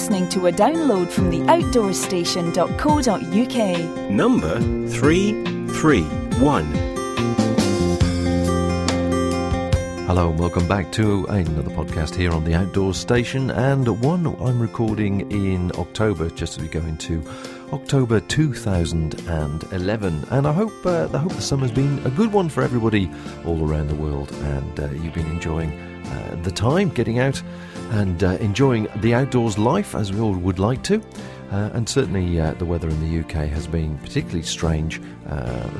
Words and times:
listening 0.00 0.28
to 0.30 0.46
a 0.46 0.50
download 0.50 1.10
from 1.10 1.28
the 1.28 1.40
outdoorstation.co.uk. 1.40 4.10
Number 4.10 4.58
331. 4.88 6.64
Hello 10.06 10.30
and 10.30 10.38
welcome 10.38 10.66
back 10.66 10.90
to 10.92 11.26
another 11.26 11.68
podcast 11.72 12.14
here 12.14 12.32
on 12.32 12.44
the 12.44 12.54
Outdoor 12.54 12.94
Station, 12.94 13.50
and 13.50 13.86
one 14.02 14.26
I'm 14.26 14.58
recording 14.58 15.30
in 15.30 15.70
October, 15.76 16.30
just 16.30 16.56
as 16.56 16.62
we 16.62 16.68
go 16.68 16.80
into 16.80 17.22
October 17.70 18.20
2011. 18.20 20.24
And 20.30 20.46
I 20.46 20.52
hope 20.54 20.86
uh, 20.86 21.10
I 21.12 21.18
hope 21.18 21.34
the 21.34 21.42
summer's 21.42 21.72
been 21.72 21.98
a 22.06 22.10
good 22.10 22.32
one 22.32 22.48
for 22.48 22.62
everybody 22.62 23.10
all 23.44 23.68
around 23.68 23.88
the 23.88 23.96
world, 23.96 24.32
and 24.32 24.80
uh, 24.80 24.88
you've 24.92 25.12
been 25.12 25.26
enjoying 25.26 25.78
uh, 26.06 26.40
the 26.42 26.50
time 26.50 26.88
getting 26.88 27.18
out 27.18 27.42
and 27.90 28.24
uh, 28.24 28.30
enjoying 28.40 28.88
the 28.96 29.14
outdoors 29.14 29.58
life 29.58 29.94
as 29.94 30.12
we 30.12 30.20
all 30.20 30.34
would 30.34 30.58
like 30.58 30.82
to. 30.84 31.02
Uh, 31.52 31.70
and 31.74 31.88
certainly, 31.88 32.40
uh, 32.40 32.54
the 32.54 32.64
weather 32.64 32.88
in 32.88 33.00
the 33.00 33.20
UK 33.20 33.48
has 33.48 33.66
been 33.66 33.98
particularly 33.98 34.42
strange 34.42 35.00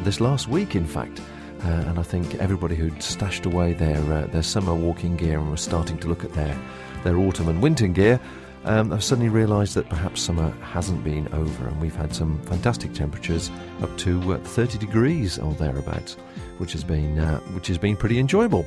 this 0.04 0.20
last 0.20 0.48
week, 0.48 0.74
in 0.74 0.86
fact. 0.86 1.20
Uh, 1.64 1.84
and 1.88 1.98
I 1.98 2.02
think 2.02 2.34
everybody 2.36 2.74
who'd 2.74 3.02
stashed 3.02 3.44
away 3.44 3.74
their 3.74 4.00
uh, 4.12 4.26
their 4.28 4.42
summer 4.42 4.74
walking 4.74 5.16
gear 5.16 5.38
and 5.38 5.50
was 5.50 5.60
starting 5.60 5.98
to 5.98 6.08
look 6.08 6.24
at 6.24 6.32
their 6.32 6.58
their 7.04 7.18
autumn 7.18 7.48
and 7.48 7.62
winter 7.62 7.86
gear, 7.86 8.18
um, 8.64 8.92
I've 8.92 9.04
suddenly 9.04 9.28
realised 9.28 9.74
that 9.74 9.86
perhaps 9.90 10.22
summer 10.22 10.50
hasn't 10.62 11.04
been 11.04 11.28
over, 11.34 11.68
and 11.68 11.78
we've 11.78 11.94
had 11.94 12.14
some 12.14 12.40
fantastic 12.44 12.94
temperatures 12.94 13.50
up 13.82 13.94
to 13.98 14.34
uh, 14.34 14.38
30 14.38 14.78
degrees 14.78 15.38
or 15.38 15.52
thereabouts, 15.54 16.14
which 16.56 16.72
has 16.72 16.82
been 16.82 17.18
uh, 17.18 17.40
which 17.52 17.66
has 17.66 17.76
been 17.76 17.96
pretty 17.96 18.18
enjoyable. 18.18 18.66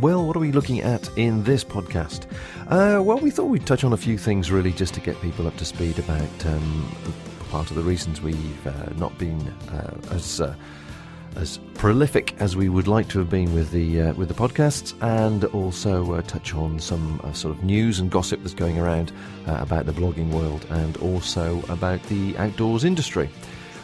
Well, 0.00 0.24
what 0.26 0.36
are 0.36 0.40
we 0.40 0.52
looking 0.52 0.80
at 0.80 1.10
in 1.18 1.42
this 1.42 1.64
podcast? 1.64 2.26
Uh, 2.68 3.02
well, 3.02 3.18
we 3.18 3.30
thought 3.30 3.46
we'd 3.46 3.66
touch 3.66 3.82
on 3.82 3.92
a 3.92 3.96
few 3.96 4.16
things 4.16 4.50
really 4.50 4.72
just 4.72 4.94
to 4.94 5.00
get 5.00 5.20
people 5.20 5.46
up 5.46 5.56
to 5.56 5.64
speed 5.64 5.98
about 5.98 6.46
um, 6.46 6.96
part 7.50 7.68
of 7.70 7.76
the 7.76 7.82
reasons 7.82 8.22
we've 8.22 8.66
uh, 8.66 8.90
not 8.96 9.16
been 9.18 9.52
as 10.10 10.40
as 11.36 11.58
prolific 11.74 12.34
as 12.40 12.56
we 12.56 12.68
would 12.68 12.88
like 12.88 13.08
to 13.08 13.18
have 13.18 13.30
been 13.30 13.54
with 13.54 13.70
the 13.70 14.02
uh, 14.02 14.12
with 14.14 14.28
the 14.28 14.34
podcasts, 14.34 14.94
and 15.02 15.44
also 15.46 16.12
uh, 16.14 16.22
touch 16.22 16.54
on 16.54 16.78
some 16.78 17.20
uh, 17.24 17.32
sort 17.32 17.56
of 17.56 17.62
news 17.62 18.00
and 18.00 18.10
gossip 18.10 18.40
that's 18.42 18.54
going 18.54 18.78
around 18.78 19.12
uh, 19.46 19.56
about 19.60 19.86
the 19.86 19.92
blogging 19.92 20.30
world, 20.30 20.66
and 20.70 20.96
also 20.98 21.62
about 21.68 22.02
the 22.04 22.36
outdoors 22.38 22.84
industry. 22.84 23.28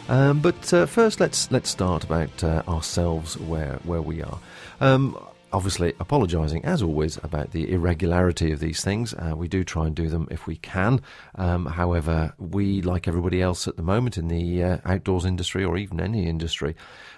Um, 0.09 0.39
but 0.39 0.73
uh, 0.73 0.85
first, 0.85 1.19
let's 1.19 1.51
let's 1.51 1.69
start 1.69 2.03
about 2.03 2.43
uh, 2.43 2.63
ourselves, 2.67 3.37
where 3.37 3.79
where 3.83 4.01
we 4.01 4.21
are. 4.21 4.39
Um, 4.81 5.17
obviously 5.55 5.93
apologising 6.01 6.65
as 6.65 6.83
always 6.83 7.17
about 7.23 7.51
the 7.51 7.71
irregularity 7.71 8.51
of 8.51 8.59
these 8.59 8.83
things. 8.83 9.13
Uh, 9.13 9.33
we 9.37 9.47
do 9.47 9.63
try 9.63 9.85
and 9.85 9.95
do 9.95 10.09
them 10.09 10.27
if 10.29 10.45
we 10.45 10.57
can. 10.57 11.01
Um, 11.35 11.65
however, 11.65 12.33
we, 12.37 12.81
like 12.81 13.07
everybody 13.07 13.41
else 13.41 13.65
at 13.65 13.77
the 13.77 13.81
moment 13.81 14.17
in 14.17 14.27
the 14.27 14.61
uh, 14.61 14.77
outdoors 14.83 15.23
industry 15.23 15.63
or 15.63 15.77
even 15.77 16.01
any 16.01 16.27
industry, 16.27 16.75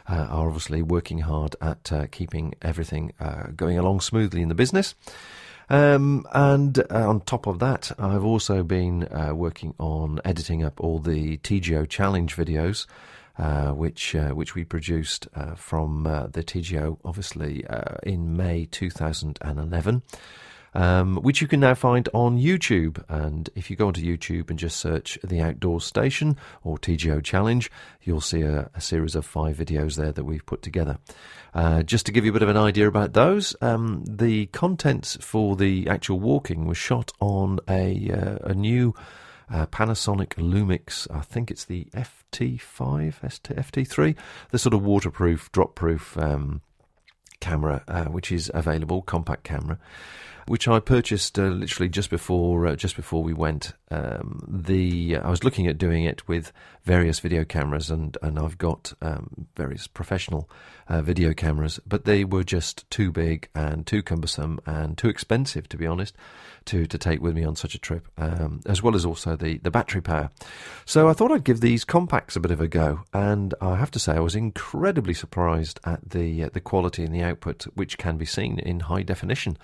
uh, 0.08 0.28
are 0.30 0.46
obviously 0.46 0.84
working 0.84 1.20
hard 1.20 1.56
at 1.62 1.92
uh, 1.92 2.06
keeping 2.12 2.54
everything 2.62 3.12
uh, 3.20 3.48
going 3.56 3.80
along 3.80 4.02
smoothly 4.02 4.44
in 4.44 4.50
the 4.50 4.56
business. 4.56 4.94
Um, 5.70 6.24
and 6.32 6.80
uh, 6.80 7.10
on 7.10 7.22
top 7.22 7.48
of 7.48 7.58
that, 7.60 7.92
I've 7.98 8.24
also 8.24 8.62
been 8.62 9.08
uh, 9.12 9.34
working 9.34 9.74
on 9.80 10.22
editing 10.24 10.64
up 10.64 10.80
all 10.80 11.00
the 11.00 11.38
TGO 11.40 11.90
challenge 11.90 12.36
videos, 12.36 12.86
uh, 13.38 13.72
which 13.72 14.16
which 14.32 14.56
we 14.56 14.64
produced 14.64 15.28
from 15.56 16.04
the 16.04 16.44
TGO, 16.44 16.98
obviously 17.04 17.66
in 18.04 18.36
May 18.36 18.66
2011 18.66 20.02
um, 20.78 21.18
which 21.18 21.42
you 21.42 21.48
can 21.48 21.60
now 21.60 21.74
find 21.74 22.08
on 22.14 22.38
YouTube. 22.38 23.04
And 23.10 23.50
if 23.56 23.70
you 23.70 23.76
go 23.76 23.88
onto 23.88 24.02
YouTube 24.02 24.50
and 24.50 24.60
just 24.60 24.78
search 24.78 25.18
the 25.24 25.42
Outdoor 25.42 25.82
Station 25.82 26.38
or 26.64 26.78
TGO 26.78 27.24
Challenge, 27.24 27.72
you'll 28.04 28.22
see 28.22 28.42
a, 28.42 28.70
a 28.76 28.82
series 28.82 29.16
of 29.16 29.26
five 29.26 29.58
videos 29.58 29.96
there 29.96 30.12
that 30.12 30.24
we've 30.24 30.46
put 30.46 30.62
together. 30.62 31.00
Uh, 31.54 31.82
just 31.82 32.06
to 32.06 32.12
give 32.12 32.24
you 32.24 32.32
a 32.32 32.34
bit 32.34 32.44
of 32.44 32.50
an 32.50 32.58
idea 32.58 32.88
about 32.88 33.14
those, 33.14 33.56
um, 33.62 34.04
the 34.08 34.46
contents 34.48 35.18
for 35.20 35.56
the 35.56 35.88
actual 35.90 36.20
walking 36.20 36.66
was 36.66 36.78
shot 36.78 37.12
on 37.20 37.60
a, 37.68 38.12
uh, 38.12 38.38
a 38.44 38.54
new 38.54 38.94
uh, 39.50 39.66
Panasonic 39.68 40.36
Lumix, 40.36 41.08
I 41.14 41.22
think 41.22 41.52
it's 41.52 41.66
the 41.66 41.88
FT5, 41.94 43.20
FT3, 43.20 44.16
the 44.52 44.60
sort 44.60 44.74
of 44.74 44.84
waterproof, 44.84 45.52
drop 45.52 45.76
proof 45.76 46.18
um, 46.18 46.62
camera, 47.40 47.84
uh, 47.88 48.06
which 48.06 48.32
is 48.32 48.52
available, 48.54 49.02
compact 49.02 49.44
camera 49.44 49.80
which 50.48 50.68
I 50.68 50.80
purchased 50.80 51.38
uh, 51.38 51.48
literally 51.48 51.90
just 51.90 52.10
before 52.10 52.68
uh, 52.68 52.76
just 52.76 52.96
before 52.96 53.24
we 53.24 53.34
went. 53.34 53.74
Um, 53.92 54.44
the 54.48 55.18
I 55.18 55.30
was 55.30 55.44
looking 55.44 55.68
at 55.68 55.78
doing 55.78 56.04
it 56.04 56.28
with 56.28 56.52
various 56.84 57.20
video 57.20 57.46
cameras, 57.46 57.90
and 57.90 58.18
and 58.22 58.40
I've 58.40 58.58
got 58.58 58.94
um, 59.02 59.48
various 59.56 59.88
professional 59.88 60.50
uh, 60.90 61.02
video 61.02 61.34
cameras, 61.34 61.80
but 61.86 62.06
they 62.06 62.24
were 62.24 62.44
just 62.44 62.90
too 62.90 63.12
big 63.12 63.50
and 63.54 63.86
too 63.86 64.02
cumbersome 64.02 64.60
and 64.66 64.98
too 64.98 65.10
expensive, 65.10 65.68
to 65.70 65.78
be 65.78 65.86
honest, 65.86 66.16
to 66.66 66.86
to 66.86 66.98
take 66.98 67.22
with 67.22 67.36
me 67.36 67.44
on 67.44 67.56
such 67.56 67.76
a 67.76 67.80
trip, 67.80 68.08
um, 68.18 68.62
as 68.66 68.82
well 68.82 68.96
as 68.96 69.06
also 69.06 69.36
the 69.36 69.58
the 69.60 69.72
battery 69.72 70.02
power. 70.02 70.30
So 70.86 71.10
I 71.10 71.14
thought 71.14 71.32
I'd 71.32 71.44
give 71.44 71.62
these 71.62 71.84
compacts 71.86 72.36
a 72.36 72.40
bit 72.40 72.52
of 72.52 72.62
a 72.62 72.68
go, 72.68 73.02
and 73.14 73.54
I 73.62 73.76
have 73.76 73.92
to 73.92 74.00
say 74.00 74.14
I 74.14 74.20
was 74.20 74.36
incredibly 74.36 75.14
surprised 75.14 75.80
at 75.84 76.10
the 76.10 76.50
the 76.50 76.62
quality 76.62 77.04
and 77.04 77.14
the 77.14 77.24
output, 77.24 77.64
which 77.76 77.98
can 77.98 78.18
be 78.18 78.26
seen 78.26 78.60
in 78.60 78.82
high 78.82 79.04
definition 79.04 79.58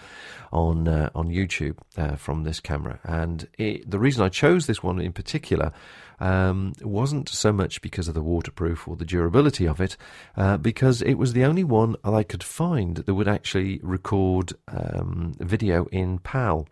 on 0.52 0.73
uh, 0.88 1.10
on 1.16 1.30
YouTube 1.30 1.78
uh, 1.98 2.16
from 2.16 2.44
this 2.44 2.60
camera. 2.60 3.00
And 3.04 3.48
it, 3.58 3.90
the 3.90 4.00
reason 4.00 4.24
I 4.24 4.30
chose 4.30 4.68
this 4.68 4.84
one 4.84 5.00
in 5.00 5.14
particular 5.14 5.72
um, 6.20 6.74
wasn't 6.82 7.30
so 7.30 7.52
much 7.52 7.82
because 7.82 8.08
of 8.08 8.14
the 8.14 8.22
waterproof 8.22 8.88
or 8.88 8.96
the 8.96 9.06
durability 9.06 9.68
of 9.68 9.82
it, 9.82 9.98
uh, 10.38 10.58
because 10.58 11.02
it 11.02 11.16
was 11.16 11.34
the 11.34 11.44
only 11.46 11.64
one 11.64 11.96
I 12.04 12.24
could 12.24 12.44
find 12.44 12.98
that 12.98 13.14
would 13.14 13.28
actually 13.28 13.80
record 13.84 14.54
um, 14.68 15.34
video 15.40 15.86
in 15.86 16.20
PAL 16.20 16.68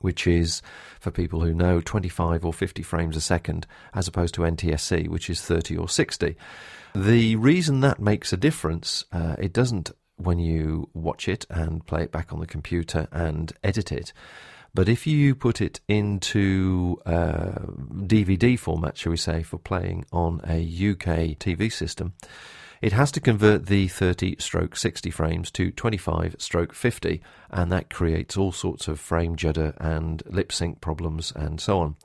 which 0.00 0.26
is, 0.26 0.62
for 0.98 1.10
people 1.10 1.40
who 1.40 1.52
know, 1.52 1.80
25 1.80 2.44
or 2.44 2.52
50 2.54 2.82
frames 2.82 3.16
a 3.16 3.20
second, 3.20 3.66
as 3.94 4.08
opposed 4.08 4.34
to 4.34 4.42
NTSC, 4.42 5.08
which 5.08 5.28
is 5.28 5.42
30 5.42 5.76
or 5.76 5.88
60. 5.88 6.36
The 6.94 7.36
reason 7.36 7.80
that 7.80 8.00
makes 8.00 8.32
a 8.32 8.36
difference, 8.36 9.04
uh, 9.12 9.36
it 9.38 9.52
doesn't 9.52 9.90
when 10.20 10.38
you 10.38 10.88
watch 10.94 11.28
it 11.28 11.46
and 11.50 11.84
play 11.86 12.02
it 12.02 12.12
back 12.12 12.32
on 12.32 12.40
the 12.40 12.46
computer 12.46 13.08
and 13.12 13.52
edit 13.62 13.90
it. 13.92 14.12
But 14.72 14.88
if 14.88 15.06
you 15.06 15.34
put 15.34 15.60
it 15.60 15.80
into 15.88 17.00
uh, 17.04 17.66
DVD 17.92 18.58
format, 18.58 18.96
shall 18.96 19.10
we 19.10 19.16
say, 19.16 19.42
for 19.42 19.58
playing 19.58 20.04
on 20.12 20.40
a 20.44 20.60
UK 20.60 21.36
TV 21.38 21.72
system, 21.72 22.12
it 22.80 22.92
has 22.92 23.10
to 23.12 23.20
convert 23.20 23.66
the 23.66 23.88
30 23.88 24.36
stroke 24.38 24.76
60 24.76 25.10
frames 25.10 25.50
to 25.52 25.70
25 25.72 26.36
stroke 26.38 26.72
50, 26.72 27.20
and 27.50 27.70
that 27.72 27.90
creates 27.90 28.36
all 28.36 28.52
sorts 28.52 28.88
of 28.88 29.00
frame 29.00 29.36
judder 29.36 29.74
and 29.78 30.22
lip 30.26 30.52
sync 30.52 30.80
problems 30.80 31.32
and 31.34 31.60
so 31.60 31.80
on. 31.80 31.96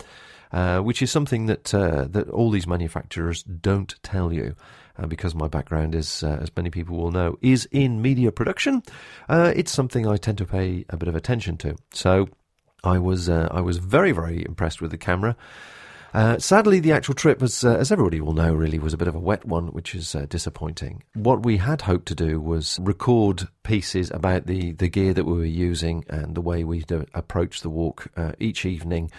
Uh, 0.52 0.80
which 0.80 1.02
is 1.02 1.12
something 1.12 1.48
that 1.48 1.74
uh, 1.74 2.06
that 2.10 2.30
all 2.30 2.50
these 2.50 2.68
manufacturers 2.68 3.44
don't 3.44 3.96
tell 4.04 4.32
you. 4.32 4.56
Uh, 4.98 5.06
because 5.06 5.36
my 5.36 5.50
background 5.50 5.94
is, 5.94 6.24
uh, 6.24 6.40
as 6.42 6.50
many 6.56 6.70
people 6.70 6.96
will 6.96 7.12
know, 7.12 7.38
is 7.42 7.68
in 7.72 8.02
media 8.02 8.32
production, 8.32 8.82
uh, 9.28 9.52
it's 9.54 9.74
something 9.74 10.08
I 10.08 10.16
tend 10.16 10.38
to 10.38 10.46
pay 10.46 10.86
a 10.88 10.96
bit 10.96 11.10
of 11.10 11.16
attention 11.18 11.58
to. 11.58 11.76
So 11.92 12.30
I 12.82 13.00
was 13.00 13.28
I 13.28 13.60
was 13.60 13.78
very 13.78 14.14
very 14.14 14.46
impressed 14.46 14.82
with 14.82 14.92
the 14.92 14.98
camera. 14.98 15.36
Uh, 16.14 16.40
sadly, 16.40 16.80
the 16.80 16.94
actual 16.94 17.14
trip, 17.14 17.44
as, 17.44 17.66
uh, 17.66 17.76
as 17.76 17.92
everybody 17.92 18.22
will 18.22 18.32
know, 18.32 18.54
really 18.54 18.80
was 18.80 18.94
a 18.94 18.98
bit 18.98 19.10
of 19.10 19.16
a 19.16 19.20
wet 19.20 19.44
one, 19.44 19.68
which 19.74 19.94
is 19.94 20.16
uh, 20.16 20.26
disappointing. 20.30 21.04
What 21.14 21.44
we 21.44 21.58
had 21.58 21.82
hoped 21.82 22.06
to 22.06 22.16
do 22.16 22.40
was 22.40 22.80
record 22.82 23.50
pieces 23.64 24.12
about 24.12 24.46
the, 24.46 24.72
the 24.72 24.88
gear 24.88 25.14
that 25.14 25.26
we 25.26 25.34
were 25.34 25.44
using 25.44 26.06
and 26.08 26.34
the 26.34 26.40
way 26.40 26.64
we 26.64 26.86
approached 27.14 27.64
the 27.64 27.70
walk 27.70 28.08
each 28.40 28.66
evening 28.66 29.12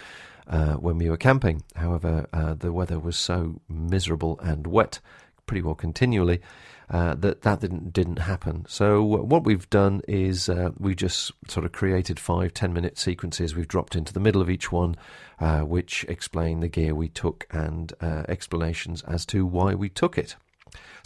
uh, 0.49 0.73
when 0.75 0.97
we 0.97 1.09
were 1.09 1.17
camping. 1.17 1.63
However, 1.75 2.27
the 2.59 2.71
weather 2.71 2.99
was 2.99 3.17
so 3.17 3.61
miserable 3.69 4.39
and 4.41 4.67
wet 4.67 4.99
pretty 5.47 5.61
well 5.61 5.75
continually, 5.75 6.41
uh, 6.89 7.15
that 7.15 7.41
that 7.41 7.59
didn't 7.59 7.91
didn't 7.91 8.19
happen. 8.19 8.65
So 8.67 9.03
what 9.03 9.43
we've 9.43 9.69
done 9.69 10.01
is 10.07 10.47
uh, 10.47 10.69
we 10.77 10.93
just 10.93 11.31
sort 11.47 11.65
of 11.65 11.71
created 11.71 12.19
five 12.19 12.53
ten 12.53 12.73
minute 12.73 12.97
sequences. 12.97 13.55
We've 13.55 13.67
dropped 13.67 13.95
into 13.95 14.13
the 14.13 14.19
middle 14.19 14.41
of 14.41 14.49
each 14.49 14.71
one, 14.71 14.95
uh, 15.39 15.61
which 15.61 16.05
explain 16.07 16.59
the 16.59 16.67
gear 16.67 16.93
we 16.93 17.09
took 17.09 17.47
and 17.49 17.91
uh, 17.99 18.23
explanations 18.29 19.01
as 19.03 19.25
to 19.27 19.45
why 19.45 19.73
we 19.73 19.89
took 19.89 20.17
it. 20.17 20.35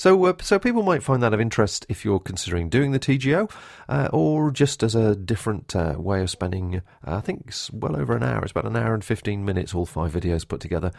So, 0.02 0.26
uh, 0.26 0.34
so 0.42 0.58
people 0.58 0.82
might 0.82 1.04
find 1.04 1.22
that 1.22 1.32
of 1.32 1.40
interest 1.40 1.86
if 1.88 2.04
you're 2.04 2.20
considering 2.20 2.70
doing 2.70 2.92
the 2.92 2.98
TGO, 2.98 3.52
uh, 3.88 4.10
or 4.12 4.50
just 4.50 4.82
as 4.82 4.96
a 4.96 5.16
different 5.16 5.76
uh, 5.76 5.94
way 5.96 6.22
of 6.24 6.32
spending. 6.32 6.78
Uh, 7.06 7.18
I 7.18 7.22
think 7.22 7.44
it's 7.50 7.70
well 7.70 7.96
over 7.96 8.18
an 8.18 8.24
hour. 8.24 8.42
It's 8.42 8.50
about 8.50 8.66
an 8.66 8.76
hour 8.76 8.96
and 8.96 9.06
fifteen 9.06 9.46
minutes. 9.46 9.76
All 9.76 9.86
five 9.86 10.12
videos 10.12 10.48
put 10.48 10.60
together. 10.60 10.92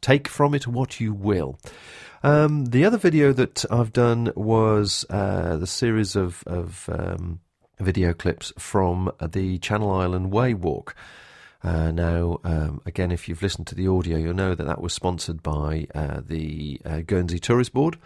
Take 0.00 0.26
from 0.26 0.56
it 0.56 0.66
what 0.66 0.98
you 0.98 1.14
will. 1.14 1.60
Um, 2.24 2.64
the 2.64 2.84
other 2.84 2.98
video 2.98 3.32
that 3.32 3.64
I've 3.70 3.92
done 3.92 4.32
was 4.34 5.04
uh, 5.08 5.58
the 5.58 5.68
series 5.68 6.16
of, 6.16 6.42
of 6.48 6.90
um, 6.92 7.38
video 7.78 8.12
clips 8.12 8.52
from 8.58 9.12
the 9.24 9.58
Channel 9.58 9.92
Island 9.92 10.32
Way 10.32 10.52
Walk. 10.52 10.96
Uh, 11.66 11.90
now, 11.90 12.38
um, 12.44 12.80
again, 12.86 13.10
if 13.10 13.28
you've 13.28 13.42
listened 13.42 13.66
to 13.66 13.74
the 13.74 13.88
audio, 13.88 14.16
you'll 14.16 14.32
know 14.32 14.54
that 14.54 14.68
that 14.68 14.80
was 14.80 14.92
sponsored 14.92 15.42
by 15.42 15.88
uh, 15.96 16.20
the 16.24 16.80
uh, 16.84 17.00
Guernsey 17.00 17.40
Tourist 17.40 17.72
Board. 17.72 17.98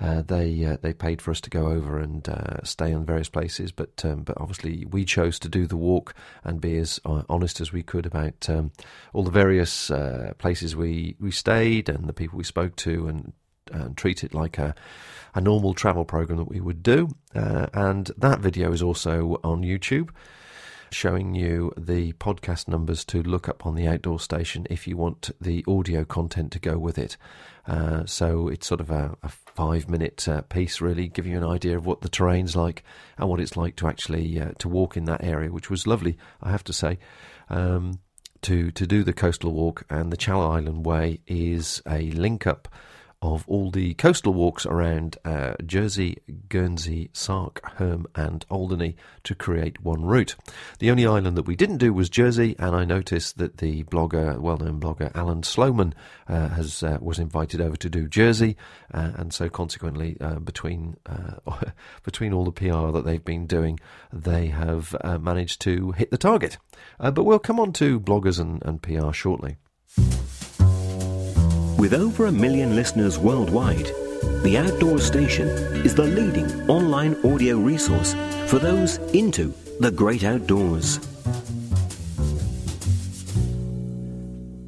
Uh, 0.00 0.22
they 0.22 0.64
uh, 0.64 0.76
they 0.80 0.94
paid 0.94 1.20
for 1.20 1.32
us 1.32 1.40
to 1.40 1.50
go 1.50 1.66
over 1.66 1.98
and 1.98 2.28
uh, 2.28 2.62
stay 2.62 2.92
in 2.92 3.04
various 3.04 3.28
places, 3.28 3.72
but 3.72 4.04
um, 4.04 4.22
but 4.22 4.40
obviously 4.40 4.86
we 4.86 5.04
chose 5.04 5.40
to 5.40 5.48
do 5.48 5.66
the 5.66 5.76
walk 5.76 6.14
and 6.44 6.60
be 6.60 6.78
as 6.78 7.00
honest 7.04 7.60
as 7.60 7.72
we 7.72 7.82
could 7.82 8.06
about 8.06 8.48
um, 8.48 8.70
all 9.12 9.24
the 9.24 9.30
various 9.30 9.90
places 10.38 10.76
we, 10.76 11.16
we 11.18 11.32
stayed 11.32 11.88
and 11.88 12.08
the 12.08 12.14
people 12.14 12.38
we 12.38 12.44
spoke 12.44 12.76
to 12.76 13.08
and, 13.08 13.32
and 13.72 13.96
treat 13.96 14.22
it 14.22 14.32
like 14.32 14.56
a 14.56 14.72
a 15.34 15.40
normal 15.40 15.74
travel 15.74 16.04
program 16.04 16.38
that 16.38 16.48
we 16.48 16.60
would 16.60 16.82
do. 16.82 17.08
and 17.34 18.10
that 18.16 18.38
video 18.38 18.72
is 18.72 18.82
also 18.82 19.38
on 19.42 19.62
YouTube 19.62 20.10
showing 20.92 21.34
you 21.34 21.72
the 21.76 22.12
podcast 22.14 22.68
numbers 22.68 23.04
to 23.06 23.22
look 23.22 23.48
up 23.48 23.66
on 23.66 23.74
the 23.74 23.86
outdoor 23.86 24.20
station 24.20 24.66
if 24.70 24.86
you 24.86 24.96
want 24.96 25.30
the 25.40 25.64
audio 25.66 26.04
content 26.04 26.52
to 26.52 26.58
go 26.58 26.78
with 26.78 26.98
it. 26.98 27.16
Uh, 27.66 28.04
so 28.06 28.48
it's 28.48 28.66
sort 28.66 28.80
of 28.80 28.90
a, 28.90 29.16
a 29.22 29.28
five 29.28 29.88
minute 29.88 30.26
uh, 30.28 30.42
piece, 30.42 30.80
really, 30.80 31.08
giving 31.08 31.32
you 31.32 31.38
an 31.38 31.44
idea 31.44 31.76
of 31.76 31.86
what 31.86 32.00
the 32.00 32.08
terrain's 32.08 32.56
like 32.56 32.82
and 33.18 33.28
what 33.28 33.40
it's 33.40 33.56
like 33.56 33.76
to 33.76 33.86
actually 33.86 34.40
uh, 34.40 34.52
to 34.58 34.68
walk 34.68 34.96
in 34.96 35.04
that 35.04 35.22
area, 35.22 35.50
which 35.50 35.70
was 35.70 35.86
lovely, 35.86 36.18
I 36.42 36.50
have 36.50 36.64
to 36.64 36.72
say. 36.72 36.98
Um, 37.48 38.00
to 38.42 38.70
to 38.70 38.86
do 38.86 39.04
the 39.04 39.12
coastal 39.12 39.52
walk 39.52 39.84
and 39.90 40.10
the 40.10 40.16
Channel 40.16 40.50
Island 40.50 40.86
Way 40.86 41.20
is 41.26 41.82
a 41.86 42.10
link 42.12 42.46
up 42.46 42.68
of 43.22 43.44
all 43.46 43.70
the 43.70 43.92
coastal 43.94 44.32
walks 44.32 44.64
around 44.64 45.18
uh, 45.24 45.52
Jersey, 45.66 46.18
Guernsey, 46.48 47.10
Sark, 47.12 47.60
Herm, 47.74 48.06
and 48.14 48.46
Alderney 48.48 48.96
to 49.24 49.34
create 49.34 49.82
one 49.82 50.04
route. 50.04 50.36
The 50.78 50.90
only 50.90 51.06
island 51.06 51.36
that 51.36 51.46
we 51.46 51.54
didn't 51.54 51.78
do 51.78 51.92
was 51.92 52.08
Jersey, 52.08 52.56
and 52.58 52.74
I 52.74 52.84
noticed 52.86 53.36
that 53.36 53.58
the 53.58 53.84
blogger, 53.84 54.38
well-known 54.38 54.80
blogger 54.80 55.14
Alan 55.14 55.42
Sloman, 55.42 55.94
uh, 56.28 56.48
has 56.48 56.82
uh, 56.82 56.98
was 57.00 57.18
invited 57.18 57.60
over 57.60 57.76
to 57.76 57.90
do 57.90 58.08
Jersey, 58.08 58.56
uh, 58.94 59.12
and 59.16 59.34
so 59.34 59.50
consequently, 59.50 60.16
uh, 60.20 60.38
between 60.38 60.96
uh, 61.04 61.34
between 62.02 62.32
all 62.32 62.44
the 62.44 62.52
PR 62.52 62.90
that 62.92 63.04
they've 63.04 63.24
been 63.24 63.46
doing, 63.46 63.78
they 64.12 64.46
have 64.46 64.96
managed 65.20 65.60
to 65.62 65.92
hit 65.92 66.10
the 66.10 66.18
target. 66.18 66.56
but 66.98 67.24
we'll 67.24 67.38
come 67.38 67.60
on 67.60 67.72
to 67.74 68.00
bloggers 68.00 68.40
and, 68.40 68.62
and 68.64 68.82
PR 68.82 69.12
shortly. 69.12 69.56
With 71.80 71.94
over 71.94 72.26
a 72.26 72.30
million 72.30 72.76
listeners 72.76 73.18
worldwide, 73.18 73.86
The 74.42 74.58
Outdoor 74.58 74.98
Station 74.98 75.48
is 75.82 75.94
the 75.94 76.02
leading 76.02 76.68
online 76.68 77.16
audio 77.24 77.56
resource 77.56 78.12
for 78.48 78.58
those 78.58 78.98
into 79.14 79.54
the 79.80 79.90
great 79.90 80.22
outdoors. 80.22 81.00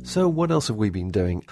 So, 0.05 0.27
what 0.27 0.51
else 0.51 0.69
have 0.69 0.79
we 0.79 0.89
been 0.89 1.11
doing? 1.11 1.45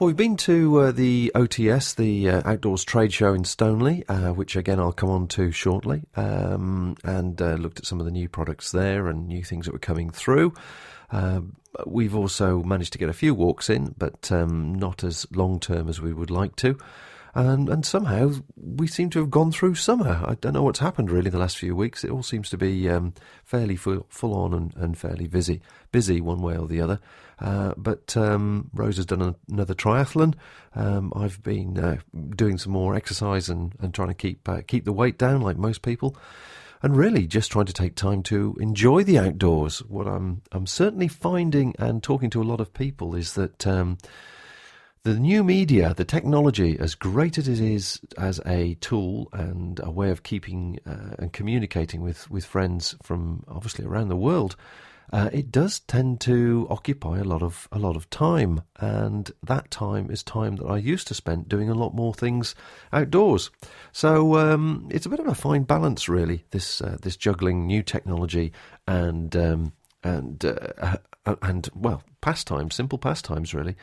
Well, 0.00 0.08
we've 0.08 0.16
been 0.16 0.36
to 0.38 0.78
uh, 0.80 0.90
the 0.90 1.30
OTS, 1.36 1.94
the 1.94 2.30
uh, 2.30 2.42
Outdoors 2.44 2.82
Trade 2.82 3.12
Show 3.12 3.34
in 3.34 3.44
Stoneleigh, 3.44 4.02
uh, 4.08 4.32
which 4.32 4.56
again 4.56 4.80
I'll 4.80 4.90
come 4.90 5.10
on 5.10 5.28
to 5.28 5.52
shortly, 5.52 6.02
um, 6.16 6.96
and 7.04 7.40
uh, 7.40 7.54
looked 7.54 7.78
at 7.78 7.86
some 7.86 8.00
of 8.00 8.04
the 8.04 8.10
new 8.10 8.28
products 8.28 8.72
there 8.72 9.06
and 9.06 9.28
new 9.28 9.44
things 9.44 9.66
that 9.66 9.72
were 9.72 9.78
coming 9.78 10.10
through. 10.10 10.54
Um, 11.14 11.56
we've 11.86 12.14
also 12.14 12.62
managed 12.62 12.92
to 12.92 12.98
get 12.98 13.08
a 13.08 13.14
few 13.14 13.34
walks 13.34 13.70
in, 13.70 13.94
but 13.96 14.30
um, 14.32 14.74
not 14.74 15.04
as 15.04 15.26
long 15.32 15.60
term 15.60 15.88
as 15.88 16.00
we 16.00 16.12
would 16.12 16.30
like 16.30 16.56
to. 16.56 16.76
And, 17.36 17.68
and 17.68 17.84
somehow 17.84 18.32
we 18.56 18.86
seem 18.86 19.10
to 19.10 19.18
have 19.20 19.30
gone 19.30 19.50
through 19.50 19.74
summer. 19.74 20.22
I 20.24 20.34
don't 20.34 20.52
know 20.52 20.62
what's 20.62 20.78
happened 20.78 21.10
really 21.10 21.30
the 21.30 21.38
last 21.38 21.58
few 21.58 21.74
weeks. 21.74 22.04
It 22.04 22.10
all 22.10 22.22
seems 22.22 22.48
to 22.50 22.56
be 22.56 22.88
um, 22.88 23.14
fairly 23.44 23.74
full, 23.74 24.06
full 24.08 24.34
on 24.34 24.54
and, 24.54 24.74
and, 24.76 24.96
fairly 24.96 25.26
busy, 25.26 25.60
busy 25.90 26.20
one 26.20 26.42
way 26.42 26.56
or 26.56 26.68
the 26.68 26.80
other. 26.80 27.00
Uh, 27.40 27.74
but 27.76 28.16
um, 28.16 28.70
Rose 28.72 28.96
has 28.96 29.06
done 29.06 29.34
another 29.48 29.74
triathlon. 29.74 30.34
Um, 30.76 31.12
I've 31.16 31.42
been 31.42 31.76
uh, 31.76 31.96
doing 32.36 32.56
some 32.56 32.72
more 32.72 32.94
exercise 32.94 33.48
and, 33.48 33.74
and 33.80 33.92
trying 33.92 34.08
to 34.08 34.14
keep 34.14 34.48
uh, 34.48 34.62
keep 34.64 34.84
the 34.84 34.92
weight 34.92 35.18
down, 35.18 35.40
like 35.40 35.56
most 35.56 35.82
people 35.82 36.16
and 36.84 36.98
really 36.98 37.26
just 37.26 37.50
trying 37.50 37.64
to 37.64 37.72
take 37.72 37.94
time 37.94 38.22
to 38.22 38.54
enjoy 38.60 39.02
the 39.02 39.18
outdoors. 39.18 39.78
What 39.84 40.06
I'm 40.06 40.42
I'm 40.52 40.66
certainly 40.66 41.08
finding 41.08 41.74
and 41.78 42.02
talking 42.02 42.28
to 42.28 42.42
a 42.42 42.44
lot 42.44 42.60
of 42.60 42.74
people 42.74 43.14
is 43.14 43.32
that 43.34 43.66
um, 43.66 43.96
the 45.02 45.14
new 45.14 45.42
media, 45.42 45.94
the 45.94 46.04
technology, 46.04 46.78
as 46.78 46.94
great 46.94 47.38
as 47.38 47.48
it 47.48 47.58
is 47.58 48.02
as 48.18 48.38
a 48.44 48.74
tool 48.82 49.30
and 49.32 49.80
a 49.82 49.90
way 49.90 50.10
of 50.10 50.24
keeping 50.24 50.78
uh, 50.86 51.14
and 51.18 51.32
communicating 51.32 52.02
with 52.02 52.30
with 52.30 52.44
friends 52.44 52.94
from 53.02 53.44
obviously 53.48 53.86
around 53.86 54.08
the 54.08 54.16
world, 54.16 54.54
uh, 55.12 55.30
it 55.32 55.52
does 55.52 55.80
tend 55.80 56.20
to 56.22 56.66
occupy 56.70 57.18
a 57.18 57.24
lot 57.24 57.42
of 57.42 57.68
a 57.70 57.78
lot 57.78 57.96
of 57.96 58.08
time, 58.10 58.62
and 58.76 59.30
that 59.42 59.70
time 59.70 60.10
is 60.10 60.22
time 60.22 60.56
that 60.56 60.66
I 60.66 60.78
used 60.78 61.06
to 61.08 61.14
spend 61.14 61.48
doing 61.48 61.68
a 61.68 61.74
lot 61.74 61.94
more 61.94 62.14
things 62.14 62.54
outdoors. 62.92 63.50
So 63.92 64.36
um, 64.36 64.88
it's 64.90 65.06
a 65.06 65.10
bit 65.10 65.20
of 65.20 65.26
a 65.26 65.34
fine 65.34 65.64
balance, 65.64 66.08
really. 66.08 66.44
This 66.50 66.80
uh, 66.80 66.96
this 67.00 67.16
juggling 67.16 67.66
new 67.66 67.82
technology 67.82 68.52
and 68.86 69.36
um, 69.36 69.72
and 70.02 70.44
uh, 70.44 70.96
and 71.42 71.68
well, 71.74 72.02
pastimes, 72.20 72.74
simple 72.74 72.98
pastimes, 72.98 73.54
really. 73.54 73.76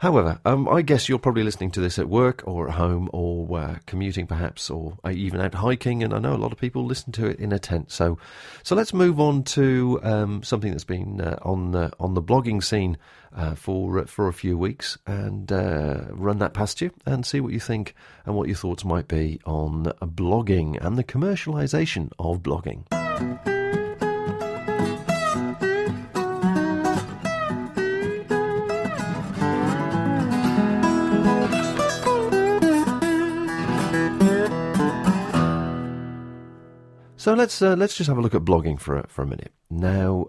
However, 0.00 0.40
um, 0.46 0.66
I 0.66 0.80
guess 0.80 1.10
you're 1.10 1.18
probably 1.18 1.42
listening 1.42 1.72
to 1.72 1.80
this 1.82 1.98
at 1.98 2.08
work 2.08 2.42
or 2.46 2.68
at 2.68 2.74
home 2.74 3.10
or 3.12 3.58
uh, 3.58 3.76
commuting 3.84 4.26
perhaps 4.26 4.70
or 4.70 4.96
uh, 5.04 5.10
even 5.10 5.42
out 5.42 5.52
hiking, 5.52 6.02
and 6.02 6.14
I 6.14 6.18
know 6.18 6.32
a 6.32 6.40
lot 6.40 6.52
of 6.52 6.58
people 6.58 6.86
listen 6.86 7.12
to 7.12 7.26
it 7.26 7.38
in 7.38 7.52
a 7.52 7.58
tent. 7.58 7.92
So, 7.92 8.16
so 8.62 8.74
let's 8.74 8.94
move 8.94 9.20
on 9.20 9.44
to 9.44 10.00
um, 10.02 10.42
something 10.42 10.70
that's 10.70 10.84
been 10.84 11.20
uh, 11.20 11.36
on 11.42 11.72
the, 11.72 11.92
on 12.00 12.14
the 12.14 12.22
blogging 12.22 12.64
scene 12.64 12.96
uh, 13.36 13.54
for 13.54 13.98
uh, 13.98 14.06
for 14.06 14.28
a 14.28 14.32
few 14.32 14.56
weeks, 14.56 14.96
and 15.06 15.52
uh, 15.52 16.06
run 16.12 16.38
that 16.38 16.54
past 16.54 16.80
you 16.80 16.92
and 17.04 17.26
see 17.26 17.40
what 17.40 17.52
you 17.52 17.60
think 17.60 17.94
and 18.24 18.34
what 18.34 18.48
your 18.48 18.56
thoughts 18.56 18.86
might 18.86 19.06
be 19.06 19.38
on 19.44 19.84
blogging 20.00 20.82
and 20.82 20.96
the 20.96 21.04
commercialization 21.04 22.10
of 22.18 22.42
blogging. 22.42 23.59
So 37.20 37.34
let's 37.34 37.60
uh, 37.60 37.74
let's 37.74 37.98
just 37.98 38.08
have 38.08 38.16
a 38.16 38.22
look 38.22 38.34
at 38.34 38.46
blogging 38.46 38.80
for 38.80 39.00
a, 39.00 39.06
for 39.06 39.20
a 39.20 39.26
minute. 39.26 39.52
Now, 39.68 40.28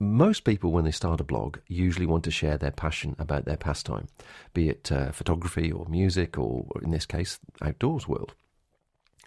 most 0.00 0.42
people, 0.42 0.72
when 0.72 0.84
they 0.84 0.90
start 0.90 1.20
a 1.20 1.24
blog, 1.24 1.58
usually 1.68 2.04
want 2.04 2.24
to 2.24 2.32
share 2.32 2.58
their 2.58 2.72
passion 2.72 3.14
about 3.16 3.44
their 3.44 3.56
pastime, 3.56 4.08
be 4.52 4.68
it 4.68 4.90
uh, 4.90 5.12
photography 5.12 5.70
or 5.70 5.86
music, 5.86 6.36
or 6.36 6.66
in 6.82 6.90
this 6.90 7.06
case, 7.06 7.38
outdoors 7.60 8.08
world. 8.08 8.34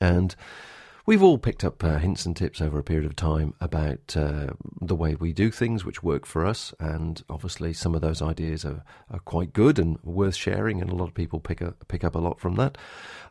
And 0.02 0.36
We've 1.08 1.22
all 1.22 1.38
picked 1.38 1.64
up 1.64 1.84
uh, 1.84 2.00
hints 2.00 2.26
and 2.26 2.36
tips 2.36 2.60
over 2.60 2.80
a 2.80 2.84
period 2.84 3.06
of 3.06 3.16
time 3.16 3.54
about 3.62 4.18
uh, 4.18 4.48
the 4.82 4.96
way 4.96 5.14
we 5.14 5.34
do 5.34 5.52
things 5.52 5.86
which 5.86 6.02
work 6.02 6.26
for 6.26 6.48
us, 6.48 6.74
and 6.80 7.24
obviously 7.30 7.74
some 7.74 7.94
of 7.94 8.02
those 8.02 8.24
ideas 8.24 8.66
are, 8.66 8.84
are 9.12 9.20
quite 9.20 9.54
good 9.54 9.78
and 9.78 10.00
worth 10.02 10.36
sharing, 10.36 10.82
and 10.82 10.90
a 10.90 10.96
lot 10.96 11.08
of 11.08 11.14
people 11.14 11.40
pick 11.40 11.62
up, 11.62 11.88
pick 11.90 12.04
up 12.04 12.16
a 12.16 12.20
lot 12.20 12.40
from 12.40 12.56
that. 12.56 12.80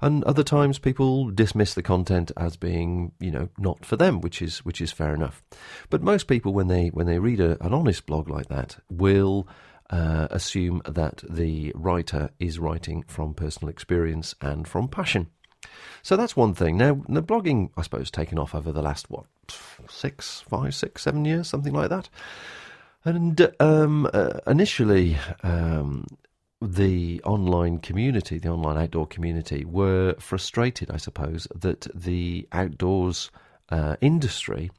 And 0.01 0.23
other 0.23 0.45
times 0.45 0.79
people 0.79 1.31
dismiss 1.31 1.75
the 1.75 1.83
content 1.83 2.31
as 2.37 2.57
being, 2.57 3.11
you 3.19 3.33
know, 3.33 3.49
not 3.59 3.85
for 3.85 3.97
them, 3.97 4.21
which 4.21 4.41
is 4.41 4.59
which 4.59 4.81
is 4.81 4.93
fair 4.93 5.13
enough. 5.13 5.43
But 5.91 6.01
most 6.01 6.29
people, 6.29 6.53
when 6.53 6.69
they 6.69 6.91
when 6.91 7.07
they 7.07 7.19
read 7.19 7.41
a, 7.41 7.61
an 7.61 7.75
honest 7.75 8.07
blog 8.07 8.31
like 8.31 8.47
that, 8.51 8.77
will 8.89 9.49
uh, 9.91 10.29
assume 10.31 10.81
that 10.89 11.25
the 11.29 11.73
writer 11.75 12.31
is 12.39 12.61
writing 12.61 13.03
from 13.09 13.35
personal 13.35 13.69
experience 13.69 14.37
and 14.41 14.69
from 14.69 14.87
passion. 14.87 15.29
So 16.03 16.17
that's 16.17 16.37
one 16.37 16.55
thing. 16.55 16.77
Now, 16.77 17.03
the 17.09 17.23
blogging, 17.23 17.71
I 17.77 17.83
suppose, 17.83 18.11
taken 18.11 18.39
off 18.39 18.55
over 18.55 18.73
the 18.73 18.83
last, 18.83 19.11
what, 19.11 19.27
six, 19.89 20.43
five, 20.49 20.75
six, 20.75 21.03
seven 21.03 21.25
years, 21.25 21.49
something 21.49 21.73
like 21.73 21.91
that. 21.91 22.09
And 23.05 23.53
um, 23.61 24.09
uh, 24.13 24.41
initially, 24.47 25.17
um, 25.43 26.07
the 26.61 27.23
online 27.25 27.79
community, 27.79 28.39
the 28.39 28.49
online 28.49 28.79
outdoor 28.79 29.07
community, 29.07 29.65
were 29.65 30.15
frustrated, 30.19 30.91
I 30.91 30.97
suppose, 30.97 31.47
that 31.55 31.87
the 31.95 32.49
outdoors 32.53 33.31
uh, 33.71 33.97
industry 34.01 34.71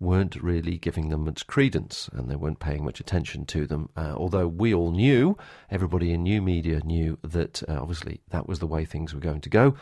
weren't 0.00 0.36
really 0.36 0.78
giving 0.78 1.08
them 1.08 1.24
much 1.24 1.46
credence 1.46 2.08
and 2.12 2.30
they 2.30 2.36
weren't 2.36 2.60
paying 2.60 2.84
much 2.84 3.00
attention 3.00 3.44
to 3.44 3.66
them. 3.66 3.88
Uh, 3.96 4.14
although 4.16 4.46
we 4.46 4.72
all 4.72 4.92
knew, 4.92 5.36
everybody 5.70 6.12
in 6.12 6.22
new 6.22 6.40
media 6.40 6.80
knew 6.84 7.18
that 7.22 7.62
uh, 7.68 7.78
obviously 7.80 8.20
that 8.30 8.46
was 8.46 8.60
the 8.60 8.66
way 8.66 8.84
things 8.84 9.12
were 9.12 9.20
going 9.20 9.40
to 9.40 9.48
go. 9.48 9.74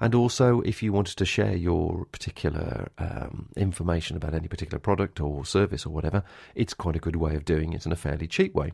And 0.00 0.14
also, 0.14 0.60
if 0.60 0.82
you 0.82 0.92
wanted 0.92 1.16
to 1.16 1.24
share 1.24 1.56
your 1.56 2.04
particular 2.06 2.88
um, 2.98 3.48
information 3.56 4.16
about 4.16 4.34
any 4.34 4.48
particular 4.48 4.78
product 4.78 5.20
or 5.20 5.44
service 5.44 5.84
or 5.84 5.90
whatever, 5.90 6.22
it's 6.54 6.74
quite 6.74 6.96
a 6.96 7.00
good 7.00 7.16
way 7.16 7.34
of 7.34 7.44
doing 7.44 7.72
it 7.72 7.86
in 7.86 7.92
a 7.92 7.96
fairly 7.96 8.26
cheap 8.26 8.54
way. 8.54 8.72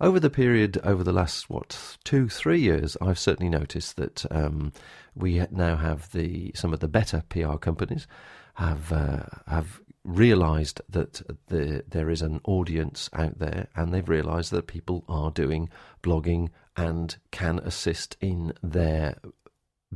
Over 0.00 0.18
the 0.18 0.30
period, 0.30 0.80
over 0.82 1.04
the 1.04 1.12
last 1.12 1.48
what 1.48 1.96
two, 2.02 2.28
three 2.28 2.60
years, 2.60 2.96
I've 3.00 3.18
certainly 3.18 3.48
noticed 3.48 3.96
that 3.96 4.24
um, 4.30 4.72
we 5.14 5.44
now 5.52 5.76
have 5.76 6.10
the 6.10 6.50
some 6.54 6.72
of 6.72 6.80
the 6.80 6.88
better 6.88 7.22
PR 7.28 7.56
companies 7.56 8.08
have 8.54 8.92
uh, 8.92 9.22
have 9.46 9.80
realised 10.04 10.80
that 10.88 11.22
the, 11.48 11.82
there 11.88 12.10
is 12.10 12.22
an 12.22 12.40
audience 12.44 13.08
out 13.12 13.38
there, 13.38 13.68
and 13.74 13.92
they've 13.92 14.08
realised 14.08 14.50
that 14.52 14.66
people 14.66 15.04
are 15.08 15.30
doing 15.30 15.70
blogging 16.02 16.50
and 16.76 17.16
can 17.30 17.58
assist 17.60 18.16
in 18.20 18.52
their 18.62 19.16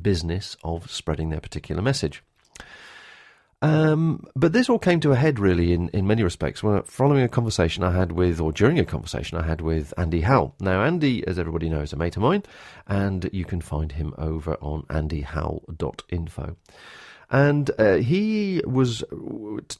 business 0.01 0.57
of 0.65 0.91
spreading 0.91 1.31
their 1.31 1.41
particular 1.41 1.83
message. 1.83 2.23
Um, 3.61 4.25
but 4.37 4.53
this 4.53 4.69
all 4.69 4.79
came 4.79 5.01
to 5.01 5.11
a 5.11 5.17
head 5.17 5.41
really 5.41 5.73
in, 5.73 5.89
in 5.89 6.07
many 6.07 6.23
respects 6.23 6.63
when, 6.63 6.81
following 6.85 7.25
a 7.25 7.29
conversation 7.29 7.83
I 7.83 7.91
had 7.91 8.13
with, 8.13 8.41
or 8.41 8.53
during 8.53 8.79
a 8.79 8.85
conversation 8.85 9.37
I 9.37 9.43
had 9.43 9.61
with 9.61 9.93
Andy 9.99 10.21
Howell. 10.21 10.55
Now, 10.61 10.83
Andy, 10.83 11.27
as 11.27 11.39
everybody 11.39 11.69
knows, 11.69 11.89
is 11.89 11.93
a 11.95 11.97
mate 11.97 12.17
of 12.17 12.23
mine, 12.23 12.45
and 12.87 13.29
you 13.33 13.45
can 13.45 13.61
find 13.61 13.93
him 13.93 14.15
over 14.17 14.55
on 14.61 14.85
andyhowell.info. 14.85 16.57
And 17.31 17.71
uh, 17.79 17.97
he 17.97 18.63
was 18.65 19.05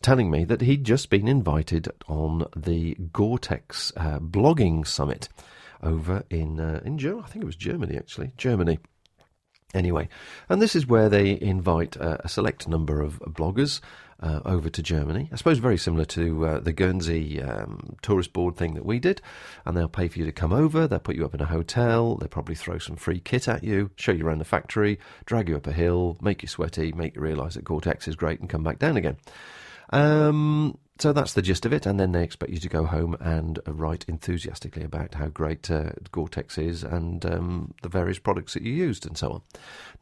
telling 0.03 0.31
me 0.31 0.45
that 0.45 0.61
he'd 0.61 0.85
just 0.85 1.09
been 1.09 1.27
invited 1.27 1.89
on 2.07 2.47
the 2.55 2.95
Gore-Tex 3.13 3.93
uh, 3.97 4.19
blogging 4.19 4.87
summit 4.87 5.29
over 5.83 6.25
in 6.29 6.61
uh, 6.61 6.81
in 6.85 6.99
Germany. 6.99 7.23
I 7.25 7.31
think 7.31 7.43
it 7.43 7.47
was 7.47 7.57
Germany 7.57 7.97
actually, 7.97 8.33
Germany. 8.37 8.79
Anyway, 9.75 10.09
and 10.49 10.63
this 10.63 10.75
is 10.75 10.87
where 10.87 11.09
they 11.09 11.39
invite 11.41 11.97
uh, 11.99 12.19
a 12.21 12.29
select 12.29 12.69
number 12.69 13.03
of 13.03 13.19
bloggers 13.21 13.81
uh, 14.21 14.41
over 14.45 14.69
to 14.69 14.83
Germany. 14.83 15.29
I 15.33 15.37
suppose 15.37 15.59
very 15.59 15.79
similar 15.79 16.05
to 16.07 16.47
uh, 16.47 16.61
the 16.61 16.73
Guernsey 16.73 17.43
um, 17.43 17.97
tourist 18.03 18.33
board 18.33 18.57
thing 18.57 18.75
that 18.75 18.85
we 18.85 18.99
did. 18.99 19.21
And 19.65 19.77
they'll 19.77 19.89
pay 19.89 20.09
for 20.09 20.19
you 20.19 20.25
to 20.25 20.33
come 20.33 20.53
over, 20.53 20.87
they'll 20.87 20.99
put 20.99 21.17
you 21.17 21.25
up 21.25 21.35
in 21.35 21.41
a 21.41 21.47
hotel, 21.47 22.17
they'll 22.17 22.29
probably 22.29 22.55
throw 22.55 22.79
some 22.79 22.97
free 22.97 23.21
kit 23.21 23.49
at 23.49 23.63
you, 23.63 23.91
show 23.97 24.13
you 24.13 24.27
around 24.27 24.39
the 24.39 24.45
factory, 24.45 24.99
drag 25.25 25.49
you 25.49 25.57
up 25.57 25.67
a 25.67 25.73
hill, 25.73 26.17
make 26.21 26.43
you 26.43 26.49
sweaty, 26.49 26.93
make 26.93 27.15
you 27.15 27.21
realise 27.21 27.55
that 27.55 27.65
Gore 27.65 27.81
Tex 27.81 28.09
is 28.09 28.17
great, 28.17 28.41
and 28.41 28.49
come 28.49 28.65
back 28.65 28.79
down 28.79 28.97
again. 28.97 29.17
Um, 29.91 30.79
so 30.99 31.13
that's 31.13 31.35
the 31.35 31.43
gist 31.43 31.65
of 31.65 31.73
it, 31.73 31.87
and 31.87 31.99
then 31.99 32.11
they 32.11 32.25
expect 32.25 32.53
you 32.53 32.59
to 32.59 32.69
go 32.69 32.85
home 32.85 33.17
and 33.21 33.61
uh, 33.67 33.73
write 33.73 34.05
enthusiastically 34.09 34.83
about 34.83 35.15
how 35.15 35.29
great 35.29 35.71
uh, 35.71 35.91
Gore-Tex 36.11 36.59
is 36.59 36.83
and 36.83 37.25
um, 37.25 37.75
the 37.83 37.89
various 37.89 38.19
products 38.19 38.55
that 38.55 38.65
you 38.65 38.73
used 38.73 39.07
and 39.07 39.17
so 39.17 39.31
on. 39.31 39.43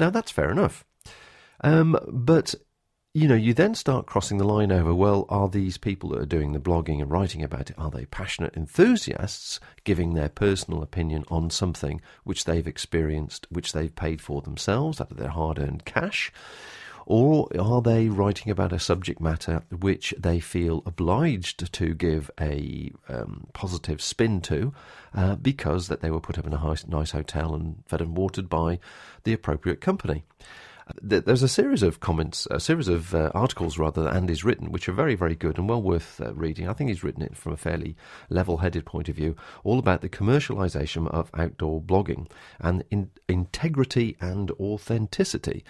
Now 0.00 0.08
that's 0.08 0.30
fair 0.30 0.50
enough, 0.50 0.84
um, 1.62 1.98
but 2.08 2.54
you 3.16 3.26
know 3.26 3.34
you 3.34 3.54
then 3.54 3.74
start 3.74 4.04
crossing 4.04 4.36
the 4.36 4.44
line 4.44 4.70
over. 4.70 4.94
Well, 4.94 5.24
are 5.30 5.48
these 5.48 5.78
people 5.78 6.10
that 6.10 6.20
are 6.20 6.26
doing 6.26 6.52
the 6.52 6.60
blogging 6.60 7.00
and 7.00 7.10
writing 7.10 7.42
about 7.42 7.70
it 7.70 7.78
are 7.78 7.90
they 7.90 8.04
passionate 8.04 8.54
enthusiasts 8.54 9.58
giving 9.84 10.12
their 10.12 10.28
personal 10.28 10.82
opinion 10.82 11.24
on 11.28 11.48
something 11.48 12.02
which 12.24 12.44
they've 12.44 12.66
experienced, 12.66 13.46
which 13.48 13.72
they've 13.72 13.94
paid 13.96 14.20
for 14.20 14.42
themselves 14.42 15.00
out 15.00 15.10
of 15.10 15.16
their 15.16 15.30
hard-earned 15.30 15.86
cash? 15.86 16.30
Or 17.06 17.48
are 17.58 17.80
they 17.80 18.10
writing 18.10 18.52
about 18.52 18.74
a 18.74 18.78
subject 18.78 19.18
matter 19.18 19.62
which 19.70 20.12
they 20.18 20.38
feel 20.38 20.82
obliged 20.84 21.72
to 21.72 21.94
give 21.94 22.30
a 22.38 22.92
um, 23.08 23.46
positive 23.54 24.02
spin 24.02 24.42
to 24.42 24.74
uh, 25.14 25.36
because 25.36 25.88
that 25.88 26.02
they 26.02 26.10
were 26.10 26.20
put 26.20 26.36
up 26.36 26.46
in 26.46 26.52
a 26.52 26.76
nice 26.86 27.10
hotel 27.12 27.54
and 27.54 27.82
fed 27.86 28.02
and 28.02 28.14
watered 28.14 28.50
by 28.50 28.78
the 29.24 29.32
appropriate 29.32 29.80
company? 29.80 30.24
There's 31.02 31.42
a 31.42 31.48
series 31.48 31.82
of 31.82 31.98
comments, 31.98 32.46
a 32.50 32.60
series 32.60 32.86
of 32.86 33.14
uh, 33.14 33.30
articles 33.34 33.76
rather 33.76 34.04
that 34.04 34.14
Andy's 34.14 34.44
written, 34.44 34.70
which 34.70 34.88
are 34.88 34.92
very, 34.92 35.16
very 35.16 35.34
good 35.34 35.58
and 35.58 35.68
well 35.68 35.82
worth 35.82 36.20
uh, 36.20 36.32
reading. 36.34 36.68
I 36.68 36.74
think 36.74 36.90
he's 36.90 37.02
written 37.02 37.22
it 37.22 37.36
from 37.36 37.52
a 37.52 37.56
fairly 37.56 37.96
level-headed 38.30 38.86
point 38.86 39.08
of 39.08 39.16
view, 39.16 39.34
all 39.64 39.80
about 39.80 40.00
the 40.00 40.08
commercialization 40.08 41.08
of 41.08 41.30
outdoor 41.34 41.80
blogging 41.82 42.30
and 42.60 42.84
in- 42.90 43.10
integrity 43.28 44.16
and 44.20 44.50
authenticity 44.52 45.64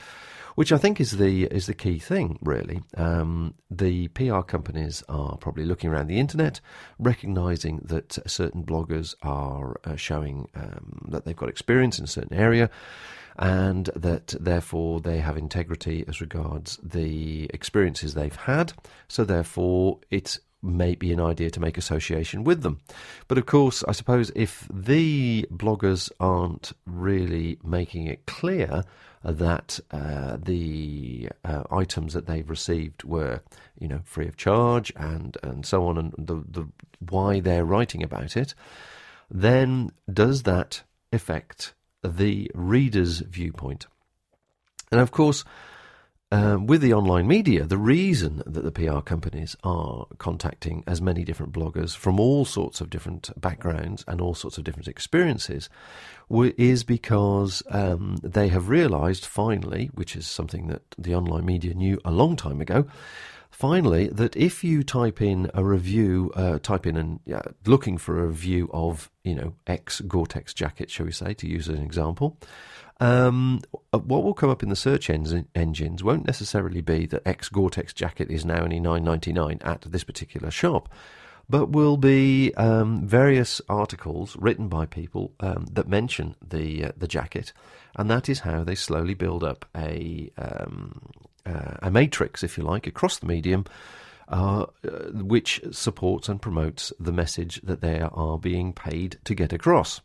which 0.57 0.73
I 0.73 0.79
think 0.79 1.03
is 1.03 1.19
the 1.19 1.45
is 1.45 1.67
the 1.67 1.75
key 1.75 1.99
thing, 1.99 2.39
really. 2.41 2.83
Um, 2.97 3.55
the 3.71 4.09
PR 4.09 4.41
companies 4.41 5.05
are 5.07 5.37
probably 5.37 5.67
looking 5.67 5.91
around 5.91 6.07
the 6.07 6.19
internet, 6.19 6.61
recognizing 6.99 7.83
that 7.85 8.19
certain 8.27 8.65
bloggers 8.65 9.15
are 9.23 9.79
uh, 9.85 9.97
showing 9.97 10.49
um, 10.55 11.09
that 11.11 11.27
they've 11.27 11.37
got 11.37 11.51
experience 11.51 11.99
in 11.99 12.05
a 12.05 12.09
certain 12.09 12.37
area, 12.37 12.71
and 13.39 13.87
that 13.95 14.35
therefore 14.41 15.01
they 15.01 15.19
have 15.19 15.37
integrity 15.37 16.05
as 16.09 16.21
regards 16.21 16.79
the 16.83 17.45
experiences 17.53 18.15
they've 18.15 18.35
had. 18.35 18.73
So 19.09 19.25
therefore, 19.25 19.99
it 20.11 20.39
may 20.63 20.95
be 20.95 21.13
an 21.13 21.21
idea 21.21 21.51
to 21.51 21.61
make 21.61 21.79
association 21.79 22.45
with 22.45 22.63
them. 22.63 22.81
But 23.29 23.39
of 23.39 23.47
course, 23.47 23.85
I 23.87 23.93
suppose 23.93 24.33
if 24.35 24.67
the 24.73 25.47
bloggers 25.53 26.11
aren't 26.19 26.73
really 26.87 27.59
making 27.63 28.07
it 28.07 28.27
clear 28.27 28.85
that 29.23 29.81
uh, 29.91 30.39
the 30.41 31.29
uh, 31.45 31.65
items 31.71 32.15
that 32.15 32.27
they've 32.27 32.49
received 32.49 33.05
were, 33.05 33.41
you 33.79 33.89
know, 33.89 34.01
free 34.05 34.29
of 34.29 34.37
charge 34.37 34.93
and, 34.97 35.37
and 35.43 35.67
so 35.67 35.87
on, 35.87 35.99
and 35.99 36.15
the, 36.17 36.43
the 36.49 36.69
why 37.11 37.41
they're 37.41 37.65
writing 37.65 38.03
about 38.03 38.37
it, 38.37 38.55
then 39.31 39.91
does 40.13 40.45
that 40.45 40.83
affect 41.13 41.75
the 42.03 42.51
reader's 42.55 43.21
viewpoint? 43.21 43.87
And 44.91 45.01
of 45.01 45.11
course, 45.11 45.45
um, 46.33 46.67
with 46.67 46.81
the 46.81 46.93
online 46.93 47.29
media, 47.29 47.65
the 47.65 47.79
reason 47.79 48.43
that 48.47 48.63
the 48.63 48.73
PR 48.73 48.99
companies 48.99 49.57
are 49.63 50.07
contacting 50.19 50.83
as 50.85 51.01
many 51.01 51.23
different 51.23 51.53
bloggers 51.53 51.97
from 51.97 52.19
all 52.19 52.45
sorts 52.45 52.81
of 52.81 52.91
different 52.91 53.31
backgrounds 53.41 54.05
and 54.09 54.21
all 54.21 54.35
sorts 54.35 54.59
of 54.59 54.65
different 54.65 54.89
experiences 54.89 55.69
is 56.29 56.83
because 56.83 57.63
um, 57.71 58.17
they 58.25 58.49
have 58.49 58.69
realized 58.69 59.25
finally, 59.25 59.89
which 59.95 60.17
is 60.17 60.27
something 60.27 60.67
that 60.67 60.83
the 60.99 61.15
online 61.15 61.47
media 61.47 61.75
knew 61.75 62.01
a 62.05 62.11
long 62.11 62.35
time 62.35 62.61
ago, 62.61 62.87
finally, 63.57 64.09
that 64.09 64.37
if 64.37 64.63
you 64.63 64.83
type 64.83 65.23
in 65.23 65.51
a 65.55 65.65
review, 65.65 66.31
uh, 66.37 66.59
type 66.59 66.87
in 66.87 66.95
and 66.95 67.21
looking 67.65 67.97
for 67.97 68.21
a 68.21 68.27
review 68.27 68.69
of, 68.71 69.11
you 69.25 69.35
know, 69.35 69.55
X 69.67 70.03
Gore-Tex 70.03 70.53
jacket, 70.53 70.91
shall 70.91 71.07
we 71.07 71.13
say, 71.13 71.33
to 71.33 71.49
use 71.49 71.67
as 71.71 71.79
an 71.79 71.83
example, 71.83 72.37
um, 73.01 73.63
uh, 73.95 73.99
what 73.99 74.25
will 74.25 74.35
come 74.35 74.51
up 74.51 74.63
in 74.63 74.69
the 74.69 74.77
search 74.77 75.09
en- 75.09 75.49
engines 75.55 76.05
won't 76.05 76.27
necessarily 76.27 76.83
be 76.83 77.07
that 77.07 77.27
X 77.27 77.49
Gore-Tex 77.49 77.95
jacket 77.95 78.31
is 78.31 78.45
now 78.45 78.63
only 78.63 78.79
nine 78.79 79.05
ninety 79.05 79.33
nine 79.33 79.59
at 79.63 79.81
this 79.91 80.05
particular 80.05 80.51
shop, 80.51 80.91
but 81.49 81.71
will 81.71 81.97
be 81.97 82.53
um, 82.57 83.07
various 83.07 83.63
articles 83.71 84.37
written 84.37 84.69
by 84.69 84.85
people 84.85 85.33
um, 85.41 85.67
that 85.73 85.89
mention 85.89 86.37
the 86.47 86.85
uh, 86.85 86.93
the 86.95 87.09
jacket, 87.09 87.55
and 87.97 88.11
that 88.11 88.29
is 88.29 88.41
how 88.41 88.65
they 88.65 88.75
slowly 88.75 89.15
build 89.15 89.43
up 89.43 89.65
a 89.75 90.31
um, 90.37 91.01
uh, 91.47 91.77
a 91.83 91.91
matrix, 91.91 92.43
if 92.43 92.59
you 92.59 92.65
like, 92.65 92.87
across 92.87 93.19
the 93.19 93.27
medium. 93.27 93.65
Uh, 94.29 94.67
which 95.13 95.61
supports 95.71 96.29
and 96.29 96.43
promotes 96.43 96.93
the 96.99 97.13
message 97.13 97.61
that 97.63 97.81
they 97.81 98.01
are 98.01 98.37
being 98.37 98.73
paid 98.73 99.17
to 99.23 99.37
get 99.37 99.53
across. 99.53 100.01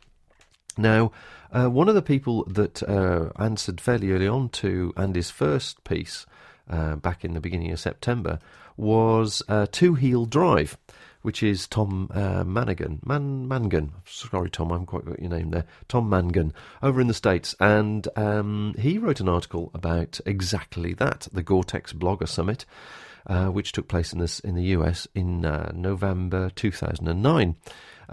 Now, 0.78 1.10
uh, 1.50 1.66
one 1.68 1.88
of 1.88 1.94
the 1.94 2.02
people 2.02 2.44
that 2.44 2.82
uh, 2.82 3.30
answered 3.38 3.80
fairly 3.80 4.12
early 4.12 4.28
on 4.28 4.48
to 4.50 4.92
Andy's 4.96 5.30
first 5.30 5.82
piece 5.84 6.24
uh, 6.70 6.96
back 6.96 7.24
in 7.24 7.34
the 7.34 7.40
beginning 7.40 7.72
of 7.72 7.80
September 7.80 8.38
was 8.76 9.42
uh, 9.48 9.66
Two 9.70 9.94
Heel 9.94 10.24
Drive, 10.24 10.78
which 11.22 11.42
is 11.42 11.66
Tom 11.66 12.10
uh, 12.12 12.44
Manigan. 12.44 13.04
Man, 13.06 13.48
Mangan. 13.48 13.92
Sorry, 14.06 14.50
Tom, 14.50 14.70
I 14.70 14.74
haven't 14.74 14.86
quite 14.86 15.04
got 15.04 15.20
your 15.20 15.30
name 15.30 15.50
there. 15.50 15.64
Tom 15.88 16.08
Mangan 16.08 16.52
over 16.82 17.00
in 17.00 17.06
the 17.06 17.14
States. 17.14 17.54
And 17.58 18.06
um, 18.16 18.74
he 18.78 18.98
wrote 18.98 19.20
an 19.20 19.28
article 19.28 19.70
about 19.74 20.20
exactly 20.26 20.94
that 20.94 21.28
the 21.32 21.42
Gore 21.42 21.64
Tex 21.64 21.92
Blogger 21.92 22.28
Summit. 22.28 22.64
Uh, 23.24 23.46
which 23.46 23.70
took 23.70 23.86
place 23.86 24.12
in, 24.12 24.18
this, 24.18 24.40
in 24.40 24.56
the 24.56 24.64
US 24.64 25.06
in 25.14 25.42
November 25.74 26.50
2009. 26.56 27.54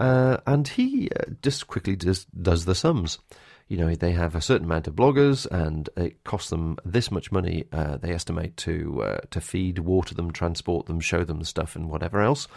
Uh, 0.00 0.38
and 0.46 0.66
he 0.66 1.10
uh, 1.10 1.24
just 1.42 1.66
quickly 1.66 1.94
just 1.94 2.26
does 2.42 2.64
the 2.64 2.74
sums. 2.74 3.18
You 3.68 3.76
know, 3.76 3.94
they 3.94 4.12
have 4.12 4.34
a 4.34 4.40
certain 4.40 4.64
amount 4.64 4.88
of 4.88 4.96
bloggers, 4.96 5.46
and 5.46 5.88
it 5.96 6.24
costs 6.24 6.50
them 6.50 6.76
this 6.84 7.10
much 7.10 7.30
money. 7.30 7.64
Uh, 7.70 7.98
they 7.98 8.12
estimate 8.12 8.56
to 8.58 9.02
uh, 9.02 9.18
to 9.30 9.40
feed, 9.40 9.78
water 9.78 10.14
them, 10.14 10.32
transport 10.32 10.86
them, 10.86 10.98
show 10.98 11.22
them 11.22 11.38
the 11.38 11.44
stuff, 11.44 11.76
and 11.76 11.88
whatever 11.88 12.20
else. 12.20 12.48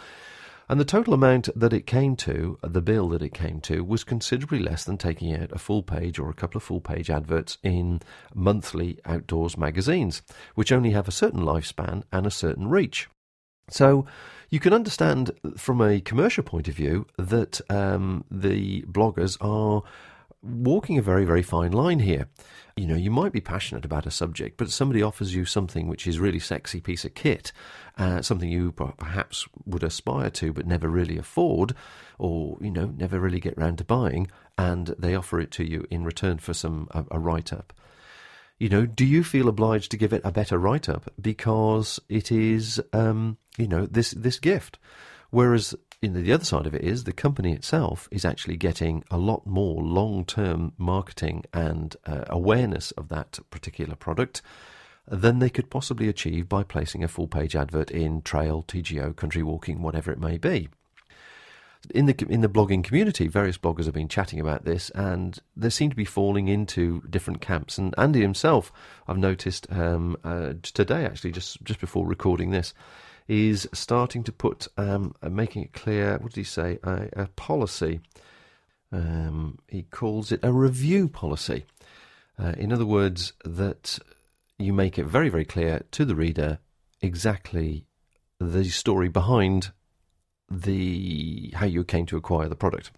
And 0.68 0.80
the 0.80 0.84
total 0.84 1.12
amount 1.12 1.48
that 1.54 1.74
it 1.74 1.86
came 1.86 2.16
to, 2.16 2.58
the 2.62 2.80
bill 2.80 3.08
that 3.10 3.22
it 3.22 3.34
came 3.34 3.60
to, 3.62 3.84
was 3.84 4.02
considerably 4.02 4.58
less 4.58 4.84
than 4.84 4.96
taking 4.96 5.34
out 5.34 5.52
a 5.52 5.58
full 5.58 5.82
page 5.82 6.18
or 6.18 6.30
a 6.30 6.34
couple 6.34 6.56
of 6.56 6.62
full 6.62 6.80
page 6.80 7.10
adverts 7.10 7.58
in 7.62 8.00
monthly 8.34 8.98
outdoors 9.04 9.58
magazines, 9.58 10.22
which 10.54 10.72
only 10.72 10.90
have 10.90 11.06
a 11.06 11.12
certain 11.12 11.40
lifespan 11.40 12.02
and 12.10 12.26
a 12.26 12.30
certain 12.30 12.68
reach. 12.68 13.08
So 13.68 14.06
you 14.50 14.60
can 14.60 14.72
understand 14.72 15.32
from 15.56 15.80
a 15.80 16.00
commercial 16.00 16.44
point 16.44 16.68
of 16.68 16.74
view 16.74 17.06
that 17.18 17.60
um, 17.70 18.24
the 18.30 18.82
bloggers 18.82 19.36
are 19.40 19.82
walking 20.44 20.98
a 20.98 21.02
very, 21.02 21.24
very 21.24 21.42
fine 21.42 21.72
line 21.72 22.00
here. 22.00 22.28
You 22.76 22.86
know, 22.86 22.96
you 22.96 23.10
might 23.10 23.32
be 23.32 23.40
passionate 23.40 23.84
about 23.84 24.06
a 24.06 24.10
subject, 24.10 24.56
but 24.56 24.70
somebody 24.70 25.02
offers 25.02 25.34
you 25.34 25.44
something 25.44 25.86
which 25.88 26.06
is 26.06 26.18
really 26.18 26.40
sexy 26.40 26.80
piece 26.80 27.04
of 27.04 27.14
kit, 27.14 27.52
uh, 27.96 28.20
something 28.20 28.48
you 28.48 28.72
perhaps 28.72 29.46
would 29.64 29.84
aspire 29.84 30.30
to 30.30 30.52
but 30.52 30.66
never 30.66 30.88
really 30.88 31.16
afford, 31.16 31.74
or 32.18 32.58
you 32.60 32.70
know, 32.70 32.86
never 32.86 33.20
really 33.20 33.40
get 33.40 33.56
round 33.56 33.78
to 33.78 33.84
buying, 33.84 34.28
and 34.58 34.88
they 34.98 35.14
offer 35.14 35.40
it 35.40 35.52
to 35.52 35.64
you 35.64 35.86
in 35.90 36.04
return 36.04 36.38
for 36.38 36.52
some 36.52 36.88
a, 36.90 37.04
a 37.12 37.18
write 37.18 37.52
up. 37.52 37.72
You 38.58 38.68
know, 38.68 38.86
do 38.86 39.04
you 39.04 39.24
feel 39.24 39.48
obliged 39.48 39.90
to 39.90 39.96
give 39.96 40.12
it 40.12 40.22
a 40.24 40.32
better 40.32 40.58
write 40.58 40.88
up 40.88 41.12
because 41.20 42.00
it 42.08 42.30
is 42.32 42.80
um, 42.92 43.36
you 43.56 43.68
know, 43.68 43.86
this 43.86 44.10
this 44.12 44.38
gift. 44.38 44.78
Whereas 45.30 45.74
the 46.02 46.32
other 46.32 46.44
side 46.44 46.66
of 46.66 46.74
it 46.74 46.82
is 46.82 47.04
the 47.04 47.12
company 47.12 47.52
itself 47.52 48.08
is 48.10 48.24
actually 48.24 48.56
getting 48.56 49.04
a 49.10 49.16
lot 49.16 49.46
more 49.46 49.82
long 49.82 50.24
term 50.24 50.72
marketing 50.76 51.44
and 51.52 51.96
uh, 52.06 52.24
awareness 52.28 52.90
of 52.92 53.08
that 53.08 53.38
particular 53.50 53.94
product 53.94 54.42
than 55.06 55.38
they 55.38 55.50
could 55.50 55.70
possibly 55.70 56.08
achieve 56.08 56.48
by 56.48 56.62
placing 56.62 57.04
a 57.04 57.08
full 57.08 57.28
page 57.28 57.54
advert 57.54 57.90
in 57.90 58.22
Trail, 58.22 58.64
TGO, 58.66 59.14
Country 59.14 59.42
Walking, 59.42 59.82
whatever 59.82 60.10
it 60.10 60.18
may 60.18 60.38
be. 60.38 60.68
In 61.90 62.06
the 62.06 62.26
in 62.30 62.40
the 62.40 62.48
blogging 62.48 62.82
community, 62.82 63.28
various 63.28 63.58
bloggers 63.58 63.84
have 63.84 63.92
been 63.92 64.08
chatting 64.08 64.40
about 64.40 64.64
this, 64.64 64.88
and 64.94 65.38
they 65.54 65.68
seem 65.68 65.90
to 65.90 65.96
be 65.96 66.06
falling 66.06 66.48
into 66.48 67.02
different 67.10 67.42
camps. 67.42 67.76
And 67.76 67.94
Andy 67.98 68.22
himself, 68.22 68.72
I've 69.06 69.18
noticed 69.18 69.70
um, 69.70 70.16
uh, 70.24 70.54
today, 70.62 71.04
actually, 71.04 71.32
just 71.32 71.62
just 71.62 71.80
before 71.80 72.06
recording 72.06 72.52
this, 72.52 72.72
is 73.28 73.68
starting 73.72 74.22
to 74.24 74.32
put, 74.32 74.68
um, 74.76 75.14
uh, 75.22 75.28
making 75.28 75.62
it 75.62 75.72
clear. 75.72 76.18
What 76.18 76.32
did 76.32 76.40
he 76.40 76.44
say? 76.44 76.78
A, 76.82 77.08
a 77.14 77.26
policy. 77.28 78.00
Um, 78.92 79.58
he 79.68 79.82
calls 79.82 80.30
it 80.30 80.40
a 80.42 80.52
review 80.52 81.08
policy. 81.08 81.64
Uh, 82.38 82.52
in 82.56 82.72
other 82.72 82.86
words, 82.86 83.32
that 83.44 83.98
you 84.58 84.72
make 84.72 84.98
it 84.98 85.06
very, 85.06 85.28
very 85.28 85.44
clear 85.44 85.82
to 85.92 86.04
the 86.04 86.14
reader 86.14 86.58
exactly 87.00 87.86
the 88.40 88.64
story 88.64 89.08
behind 89.08 89.72
the 90.50 91.50
how 91.54 91.66
you 91.66 91.84
came 91.84 92.06
to 92.06 92.16
acquire 92.16 92.48
the 92.48 92.56
product. 92.56 92.90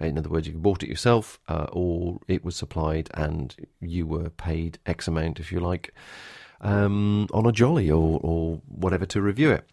In 0.00 0.18
other 0.18 0.30
words, 0.30 0.48
you 0.48 0.54
bought 0.54 0.82
it 0.82 0.88
yourself, 0.88 1.38
uh, 1.48 1.66
or 1.72 2.18
it 2.26 2.44
was 2.44 2.56
supplied 2.56 3.10
and 3.14 3.54
you 3.80 4.06
were 4.06 4.30
paid 4.30 4.78
X 4.86 5.06
amount, 5.06 5.38
if 5.38 5.52
you 5.52 5.60
like, 5.60 5.94
um, 6.60 7.28
on 7.32 7.46
a 7.46 7.52
jolly 7.52 7.90
or, 7.90 8.18
or 8.22 8.60
whatever 8.66 9.06
to 9.06 9.20
review 9.20 9.50
it. 9.50 9.68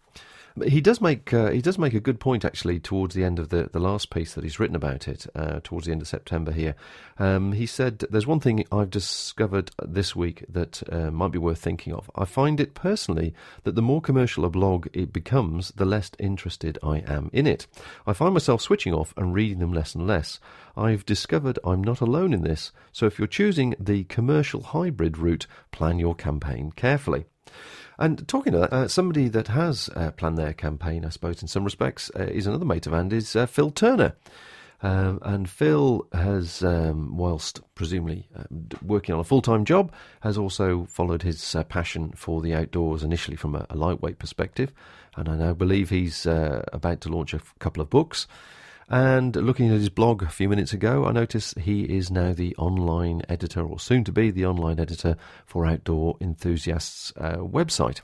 He 0.66 0.80
does 0.80 1.00
make 1.00 1.32
uh, 1.32 1.50
he 1.50 1.62
does 1.62 1.78
make 1.78 1.94
a 1.94 2.00
good 2.00 2.20
point 2.20 2.44
actually 2.44 2.78
towards 2.78 3.14
the 3.14 3.24
end 3.24 3.38
of 3.38 3.48
the, 3.48 3.70
the 3.72 3.80
last 3.80 4.10
piece 4.10 4.34
that 4.34 4.44
he's 4.44 4.60
written 4.60 4.76
about 4.76 5.08
it 5.08 5.26
uh, 5.34 5.60
towards 5.64 5.86
the 5.86 5.92
end 5.92 6.02
of 6.02 6.08
September 6.08 6.52
here. 6.52 6.74
Um, 7.18 7.52
he 7.52 7.66
said 7.66 8.00
there's 8.10 8.26
one 8.26 8.40
thing 8.40 8.64
I've 8.70 8.90
discovered 8.90 9.70
this 9.82 10.14
week 10.14 10.44
that 10.48 10.82
uh, 10.92 11.10
might 11.10 11.32
be 11.32 11.38
worth 11.38 11.58
thinking 11.58 11.92
of. 11.94 12.10
I 12.14 12.24
find 12.24 12.60
it 12.60 12.74
personally 12.74 13.34
that 13.64 13.74
the 13.74 13.82
more 13.82 14.00
commercial 14.00 14.44
a 14.44 14.50
blog 14.50 14.88
it 14.92 15.12
becomes, 15.12 15.70
the 15.76 15.84
less 15.84 16.10
interested 16.18 16.78
I 16.82 16.98
am 16.98 17.30
in 17.32 17.46
it. 17.46 17.66
I 18.06 18.12
find 18.12 18.34
myself 18.34 18.60
switching 18.60 18.92
off 18.92 19.14
and 19.16 19.34
reading 19.34 19.58
them 19.58 19.72
less 19.72 19.94
and 19.94 20.06
less. 20.06 20.38
I've 20.76 21.06
discovered 21.06 21.58
I'm 21.64 21.82
not 21.82 22.00
alone 22.00 22.32
in 22.32 22.42
this. 22.42 22.72
So 22.92 23.06
if 23.06 23.18
you're 23.18 23.28
choosing 23.28 23.74
the 23.78 24.04
commercial 24.04 24.62
hybrid 24.62 25.18
route, 25.18 25.46
plan 25.70 25.98
your 25.98 26.14
campaign 26.14 26.72
carefully. 26.76 27.24
And 27.98 28.26
talking 28.26 28.52
to 28.52 28.60
that, 28.60 28.72
uh, 28.72 28.88
somebody 28.88 29.28
that 29.28 29.48
has 29.48 29.90
uh, 29.94 30.10
planned 30.12 30.38
their 30.38 30.52
campaign, 30.52 31.04
I 31.04 31.10
suppose, 31.10 31.42
in 31.42 31.48
some 31.48 31.64
respects, 31.64 32.10
uh, 32.18 32.24
is 32.24 32.46
another 32.46 32.64
mate 32.64 32.86
of 32.86 32.94
Andy's, 32.94 33.36
uh, 33.36 33.46
Phil 33.46 33.70
Turner. 33.70 34.14
Um, 34.82 35.20
and 35.22 35.48
Phil 35.48 36.06
has, 36.12 36.64
um, 36.64 37.16
whilst 37.16 37.60
presumably 37.76 38.26
um, 38.34 38.68
working 38.82 39.14
on 39.14 39.20
a 39.20 39.24
full 39.24 39.40
time 39.40 39.64
job, 39.64 39.92
has 40.20 40.36
also 40.36 40.86
followed 40.86 41.22
his 41.22 41.54
uh, 41.54 41.62
passion 41.62 42.12
for 42.16 42.42
the 42.42 42.54
outdoors 42.54 43.04
initially 43.04 43.36
from 43.36 43.54
a, 43.54 43.64
a, 43.70 43.76
lightweight 43.76 44.18
perspective. 44.18 44.72
And 45.16 45.28
I 45.28 45.36
now 45.36 45.52
believe 45.52 45.90
he's 45.90 46.26
uh, 46.26 46.64
about 46.72 47.00
to 47.02 47.10
launch 47.10 47.32
a 47.32 47.36
f- 47.36 47.54
couple 47.60 47.80
of 47.80 47.90
books. 47.90 48.26
And 48.92 49.34
looking 49.34 49.70
at 49.70 49.78
his 49.78 49.88
blog 49.88 50.22
a 50.22 50.28
few 50.28 50.50
minutes 50.50 50.74
ago, 50.74 51.06
I 51.06 51.12
noticed 51.12 51.58
he 51.58 51.84
is 51.84 52.10
now 52.10 52.34
the 52.34 52.54
online 52.56 53.22
editor, 53.26 53.62
or 53.62 53.80
soon 53.80 54.04
to 54.04 54.12
be 54.12 54.30
the 54.30 54.44
online 54.44 54.78
editor 54.78 55.16
for 55.46 55.64
Outdoor 55.64 56.18
Enthusiasts 56.20 57.10
uh, 57.16 57.36
website. 57.38 58.02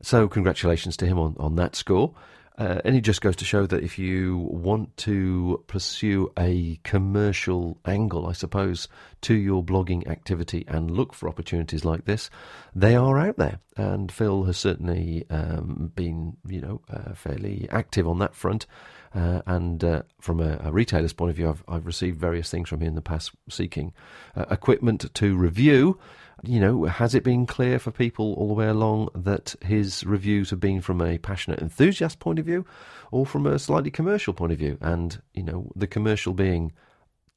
So, 0.00 0.26
congratulations 0.26 0.96
to 0.96 1.06
him 1.06 1.18
on, 1.18 1.36
on 1.38 1.56
that 1.56 1.76
score. 1.76 2.14
Uh, 2.58 2.80
and 2.84 2.96
it 2.96 3.02
just 3.02 3.20
goes 3.20 3.36
to 3.36 3.44
show 3.44 3.66
that 3.66 3.84
if 3.84 4.00
you 4.00 4.36
want 4.36 4.96
to 4.96 5.62
pursue 5.68 6.30
a 6.36 6.78
commercial 6.82 7.78
angle, 7.84 8.26
I 8.26 8.32
suppose, 8.32 8.88
to 9.22 9.34
your 9.34 9.62
blogging 9.62 10.08
activity 10.08 10.64
and 10.66 10.90
look 10.90 11.14
for 11.14 11.28
opportunities 11.28 11.84
like 11.84 12.04
this, 12.04 12.30
they 12.74 12.96
are 12.96 13.16
out 13.16 13.36
there. 13.36 13.60
And 13.76 14.10
Phil 14.10 14.42
has 14.42 14.56
certainly 14.56 15.24
um, 15.30 15.92
been, 15.94 16.36
you 16.48 16.60
know, 16.60 16.80
uh, 16.90 17.14
fairly 17.14 17.68
active 17.70 18.08
on 18.08 18.18
that 18.18 18.34
front. 18.34 18.66
Uh, 19.14 19.40
and 19.46 19.84
uh, 19.84 20.02
from 20.20 20.40
a, 20.40 20.60
a, 20.64 20.72
retailer's 20.72 21.12
point 21.12 21.30
of 21.30 21.36
view, 21.36 21.48
I've, 21.48 21.64
I've, 21.66 21.86
received 21.86 22.20
various 22.20 22.50
things 22.50 22.68
from 22.68 22.80
him 22.80 22.88
in 22.88 22.94
the 22.94 23.00
past 23.00 23.30
seeking 23.48 23.94
uh, 24.36 24.44
equipment 24.50 25.14
to 25.14 25.34
review. 25.34 25.98
You 26.44 26.60
know, 26.60 26.84
has 26.84 27.14
it 27.14 27.24
been 27.24 27.46
clear 27.46 27.78
for 27.78 27.90
people 27.90 28.34
all 28.34 28.48
the 28.48 28.54
way 28.54 28.68
along 28.68 29.08
that 29.14 29.56
his 29.60 30.04
reviews 30.04 30.50
have 30.50 30.60
been 30.60 30.80
from 30.80 31.00
a 31.00 31.18
passionate 31.18 31.60
enthusiast 31.60 32.20
point 32.20 32.38
of 32.38 32.46
view 32.46 32.64
or 33.10 33.26
from 33.26 33.46
a 33.46 33.58
slightly 33.58 33.90
commercial 33.90 34.32
point 34.32 34.52
of 34.52 34.58
view? 34.58 34.78
And, 34.80 35.20
you 35.34 35.42
know, 35.42 35.72
the 35.74 35.88
commercial 35.88 36.32
being 36.32 36.72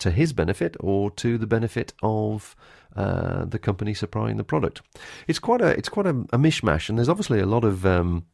to 0.01 0.11
his 0.11 0.33
benefit 0.33 0.75
or 0.79 1.11
to 1.11 1.37
the 1.37 1.47
benefit 1.47 1.93
of 2.03 2.55
uh, 2.95 3.45
the 3.45 3.59
company 3.59 3.93
supplying 3.93 4.37
the 4.37 4.43
product. 4.43 4.81
It's 5.27 5.39
quite 5.39 5.61
a 5.61 5.67
it's 5.67 5.89
quite 5.89 6.07
a, 6.07 6.09
a 6.33 6.37
mishmash, 6.37 6.89
and 6.89 6.97
there's 6.97 7.09
obviously 7.09 7.39
a 7.39 7.45
lot 7.45 7.63
of 7.63 7.85
um, 7.85 8.25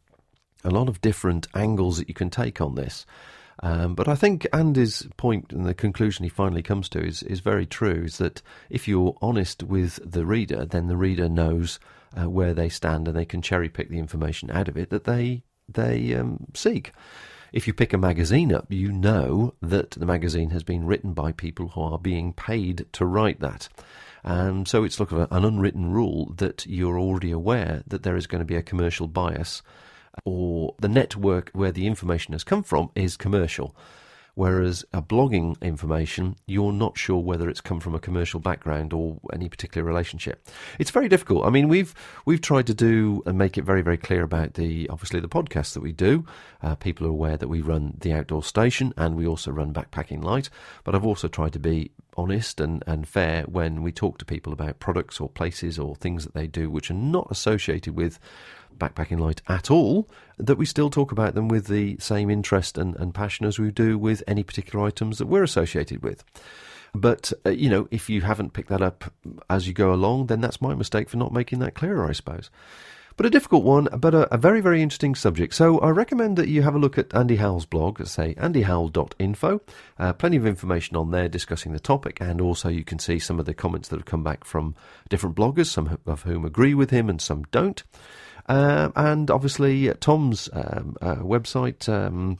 a 0.64 0.70
lot 0.70 0.88
of 0.88 1.02
different 1.02 1.48
angles 1.54 1.98
that 1.98 2.08
you 2.08 2.14
can 2.14 2.30
take 2.30 2.62
on 2.62 2.76
this. 2.76 3.06
Um, 3.64 3.96
but 3.96 4.08
I 4.08 4.16
think 4.16 4.48
Andy's 4.54 5.08
point 5.18 5.52
and 5.52 5.66
the 5.66 5.74
conclusion 5.74 6.24
he 6.24 6.30
finally 6.30 6.62
comes 6.62 6.90
to 6.90 7.04
is, 7.04 7.24
is 7.24 7.40
very 7.40 7.66
true 7.66 8.04
is 8.06 8.18
that 8.20 8.42
if 8.70 8.88
you're 8.88 9.18
honest 9.22 9.64
with 9.64 10.00
the 10.04 10.26
reader, 10.26 10.66
then 10.66 10.88
the 10.88 10.98
reader 10.98 11.28
knows 11.28 11.80
uh, 12.16 12.30
where 12.30 12.54
they 12.54 12.70
stand 12.70 13.08
and 13.08 13.18
they 13.18 13.26
can 13.26 13.42
cherry 13.42 13.70
pick 13.70 13.90
the 13.90 14.00
information 14.00 14.52
out 14.52 14.68
of 14.68 14.78
it 14.78 14.90
that 14.92 15.06
they, 15.06 15.44
they 15.68 16.14
um, 16.14 16.46
seek. 16.54 16.92
If 17.52 17.66
you 17.66 17.74
pick 17.74 17.94
a 17.94 17.98
magazine 17.98 18.54
up, 18.54 18.72
you 18.72 18.92
know 18.92 19.56
that 19.62 19.92
the 19.92 20.06
magazine 20.06 20.52
has 20.52 20.64
been 20.64 20.86
written 20.86 21.14
by 21.14 21.32
people 21.32 21.70
who 21.70 21.82
are 21.82 21.98
being 21.98 22.34
paid 22.34 22.86
to 22.94 23.06
write 23.06 23.40
that. 23.40 23.70
And 24.24 24.68
so 24.68 24.84
it's 24.84 25.00
like 25.00 25.12
an 25.12 25.28
unwritten 25.32 25.92
rule 25.92 26.34
that 26.38 26.66
you're 26.68 27.00
already 27.00 27.32
aware 27.32 27.84
that 27.88 28.04
there 28.04 28.18
is 28.18 28.28
going 28.28 28.40
to 28.40 28.46
be 28.46 28.58
a 28.58 28.62
commercial 28.62 29.08
bias 29.08 29.62
or 30.26 30.76
the 30.80 30.90
network 30.90 31.50
where 31.54 31.72
the 31.72 31.88
information 31.88 32.34
has 32.34 32.44
come 32.44 32.64
from 32.64 32.90
is 32.96 33.18
commercial. 33.18 33.76
Whereas 34.38 34.86
a 34.94 35.02
blogging 35.02 35.60
information, 35.64 36.36
you're 36.46 36.72
not 36.72 36.96
sure 36.96 37.18
whether 37.18 37.50
it's 37.50 37.60
come 37.60 37.80
from 37.80 37.96
a 37.96 38.00
commercial 38.00 38.40
background 38.40 38.94
or 38.94 39.18
any 39.34 39.50
particular 39.50 39.84
relationship. 39.84 40.48
It's 40.78 40.92
very 40.92 41.10
difficult. 41.10 41.44
I 41.44 41.50
mean, 41.50 41.68
we've 41.68 41.96
we've 42.24 42.40
tried 42.40 42.68
to 42.68 42.76
do 42.76 43.24
and 43.26 43.36
make 43.36 43.58
it 43.58 43.64
very 43.64 43.82
very 43.82 43.98
clear 43.98 44.22
about 44.22 44.54
the 44.54 44.88
obviously 44.90 45.22
the 45.22 45.28
podcast 45.28 45.74
that 45.74 45.82
we 45.82 45.92
do. 45.92 46.24
Uh, 46.62 46.76
people 46.76 47.08
are 47.08 47.10
aware 47.10 47.36
that 47.36 47.48
we 47.48 47.62
run 47.62 47.98
the 48.00 48.14
outdoor 48.14 48.44
station 48.44 48.94
and 48.96 49.16
we 49.16 49.26
also 49.26 49.50
run 49.50 49.74
backpacking 49.74 50.24
light. 50.24 50.52
But 50.84 50.94
I've 50.94 51.04
also 51.04 51.28
tried 51.28 51.54
to 51.54 51.60
be 51.60 51.90
honest 52.16 52.60
and, 52.60 52.84
and 52.86 53.08
fair 53.08 53.42
when 53.44 53.82
we 53.82 53.92
talk 53.92 54.20
to 54.20 54.26
people 54.26 54.54
about 54.54 54.80
products 54.80 55.20
or 55.20 55.30
places 55.30 55.80
or 55.80 55.96
things 55.96 56.26
that 56.26 56.36
they 56.36 56.46
do 56.46 56.70
which 56.70 56.92
are 56.92 56.96
not 56.96 57.28
associated 57.32 57.96
with 57.96 58.20
Backpacking 58.80 59.20
Light 59.20 59.42
at 59.48 59.72
all, 59.72 60.10
that 60.38 60.58
we 60.58 60.66
still 60.66 60.90
talk 60.90 61.12
about 61.12 61.36
them 61.36 61.48
with 61.48 61.68
the 61.68 61.98
same 62.00 62.30
interest 62.30 62.78
and, 62.78 62.96
and 62.96 63.14
passion 63.14 63.46
as 63.46 63.60
we 63.60 63.72
do 63.72 63.98
with 63.98 64.24
any 64.28 64.44
particular 64.44 64.86
items 64.86 65.18
that 65.18 65.28
we're 65.28 65.44
associated 65.44 66.04
with. 66.04 66.24
But, 66.94 67.34
uh, 67.46 67.50
you 67.52 67.70
know, 67.70 67.88
if 67.92 68.10
you 68.10 68.22
haven't 68.22 68.54
picked 68.54 68.70
that 68.70 68.82
up 68.82 69.12
as 69.50 69.68
you 69.68 69.74
go 69.74 69.94
along, 69.94 70.28
then 70.28 70.42
that's 70.42 70.62
my 70.62 70.74
mistake 70.74 71.10
for 71.10 71.18
not 71.18 71.34
making 71.34 71.60
that 71.60 71.76
clearer, 71.76 72.08
I 72.08 72.14
suppose. 72.14 72.50
But 73.18 73.26
a 73.26 73.32
difficult 73.32 73.64
one, 73.64 73.88
but 73.98 74.14
a, 74.14 74.32
a, 74.32 74.38
very, 74.38 74.62
very 74.62 74.84
interesting 74.84 75.16
subject. 75.16 75.56
So 75.56 75.80
I 75.80 75.90
recommend 75.90 76.38
that 76.38 76.50
you 76.50 76.62
have 76.62 76.76
a 76.76 76.80
look 76.80 77.00
at 77.00 77.16
Andy 77.16 77.38
Howell's 77.38 77.66
blog, 77.66 78.06
say 78.06 78.36
andyhowell.info. 78.36 79.62
Uh, 79.98 80.14
plenty 80.14 80.38
of 80.38 80.46
information 80.46 80.96
on 80.96 81.10
there 81.10 81.28
discussing 81.28 81.74
the 81.74 81.80
topic, 81.80 82.22
and 82.22 82.40
also 82.40 82.70
you 82.70 82.84
can 82.84 83.00
see 83.00 83.18
some 83.18 83.40
of 83.40 83.48
the 83.48 83.56
comments 83.56 83.90
that 83.90 83.96
have 83.96 84.06
come 84.06 84.24
back 84.24 84.44
from 84.44 84.76
different 85.10 85.36
bloggers, 85.36 85.66
some 85.66 85.98
of 86.06 86.22
whom 86.24 86.46
agree 86.46 86.76
with 86.76 86.92
him 86.92 87.10
and 87.10 87.20
some 87.20 87.44
don't. 87.52 87.82
Uh, 88.48 88.90
and 88.96 89.30
obviously, 89.30 89.94
Tom's 89.96 90.48
um, 90.54 90.96
uh, 91.02 91.18
website, 91.18 91.90
um, 91.90 92.40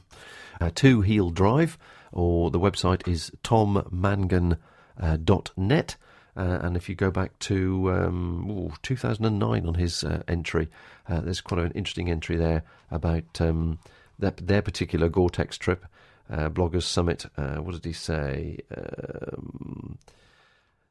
uh, 0.60 0.70
Two 0.74 1.02
Heel 1.02 1.30
Drive, 1.30 1.78
or 2.12 2.50
the 2.50 2.58
website 2.58 3.06
is 3.06 3.30
tommangan.net. 3.44 5.96
Uh, 6.36 6.58
and 6.62 6.76
if 6.76 6.88
you 6.88 6.94
go 6.94 7.10
back 7.10 7.36
to 7.40 7.90
um, 7.90 8.48
ooh, 8.48 8.72
2009 8.82 9.66
on 9.66 9.74
his 9.74 10.04
uh, 10.04 10.22
entry, 10.28 10.68
uh, 11.08 11.20
there's 11.20 11.40
quite 11.40 11.60
an 11.60 11.72
interesting 11.72 12.08
entry 12.10 12.36
there 12.36 12.62
about 12.92 13.40
um, 13.40 13.80
their, 14.18 14.30
their, 14.30 14.62
particular 14.62 15.08
Gore-Tex 15.08 15.58
trip, 15.58 15.84
Bloggers 16.30 16.84
Summit. 16.84 17.26
what 17.36 17.72
did 17.72 17.84
he 17.84 17.92
say? 17.92 18.58
Um, 18.76 19.98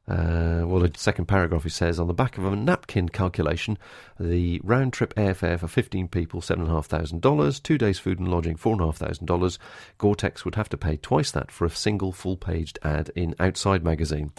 uh, 0.08 0.64
well, 0.66 0.80
the 0.80 0.90
second 0.96 1.26
paragraph 1.26 1.64
he 1.64 1.68
says 1.68 2.00
on 2.00 2.06
the 2.06 2.14
back 2.14 2.38
of 2.38 2.44
a 2.46 2.56
napkin 2.56 3.10
calculation, 3.10 3.76
the 4.18 4.60
round 4.64 4.92
trip 4.92 5.14
airfare 5.14 5.58
for 5.58 5.68
15 5.68 6.08
people, 6.08 6.40
$7,500, 6.40 7.62
two 7.62 7.76
days 7.76 7.98
food 7.98 8.18
and 8.18 8.28
lodging, 8.28 8.56
$4,500. 8.56 9.58
Gore 9.98 10.16
Tex 10.16 10.44
would 10.44 10.54
have 10.54 10.68
to 10.70 10.78
pay 10.78 10.96
twice 10.96 11.30
that 11.32 11.50
for 11.50 11.66
a 11.66 11.70
single 11.70 12.12
full 12.12 12.38
paged 12.38 12.78
ad 12.82 13.10
in 13.14 13.34
Outside 13.38 13.84
magazine. 13.84 14.32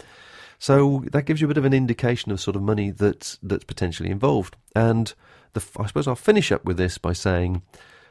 So 0.58 1.04
that 1.12 1.24
gives 1.24 1.40
you 1.40 1.46
a 1.46 1.48
bit 1.48 1.56
of 1.56 1.64
an 1.64 1.72
indication 1.72 2.32
of 2.32 2.40
sort 2.40 2.56
of 2.56 2.62
money 2.62 2.90
that's, 2.90 3.38
that's 3.42 3.64
potentially 3.64 4.10
involved. 4.10 4.56
And 4.74 5.12
the, 5.52 5.64
I 5.78 5.86
suppose 5.86 6.08
I'll 6.08 6.16
finish 6.16 6.50
up 6.50 6.64
with 6.64 6.78
this 6.78 6.98
by 6.98 7.12
saying 7.12 7.62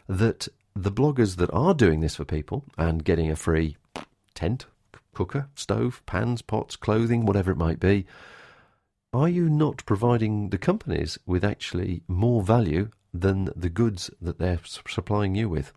that 0.07 0.47
the 0.75 0.91
bloggers 0.91 1.35
that 1.35 1.51
are 1.53 1.73
doing 1.73 1.99
this 1.99 2.15
for 2.15 2.25
people 2.25 2.63
and 2.77 3.03
getting 3.03 3.29
a 3.29 3.35
free 3.35 3.75
tent, 4.33 4.65
cooker, 5.13 5.49
stove, 5.55 6.01
pans, 6.05 6.41
pots, 6.41 6.75
clothing, 6.75 7.25
whatever 7.25 7.51
it 7.51 7.57
might 7.57 7.79
be, 7.79 8.05
are 9.11 9.29
you 9.29 9.49
not 9.49 9.85
providing 9.85 10.49
the 10.49 10.57
companies 10.57 11.17
with 11.25 11.43
actually 11.43 12.03
more 12.07 12.43
value 12.43 12.89
than 13.13 13.49
the 13.55 13.69
goods 13.69 14.11
that 14.21 14.37
they're 14.37 14.59
supplying 14.63 15.35
you 15.35 15.49
with? 15.49 15.73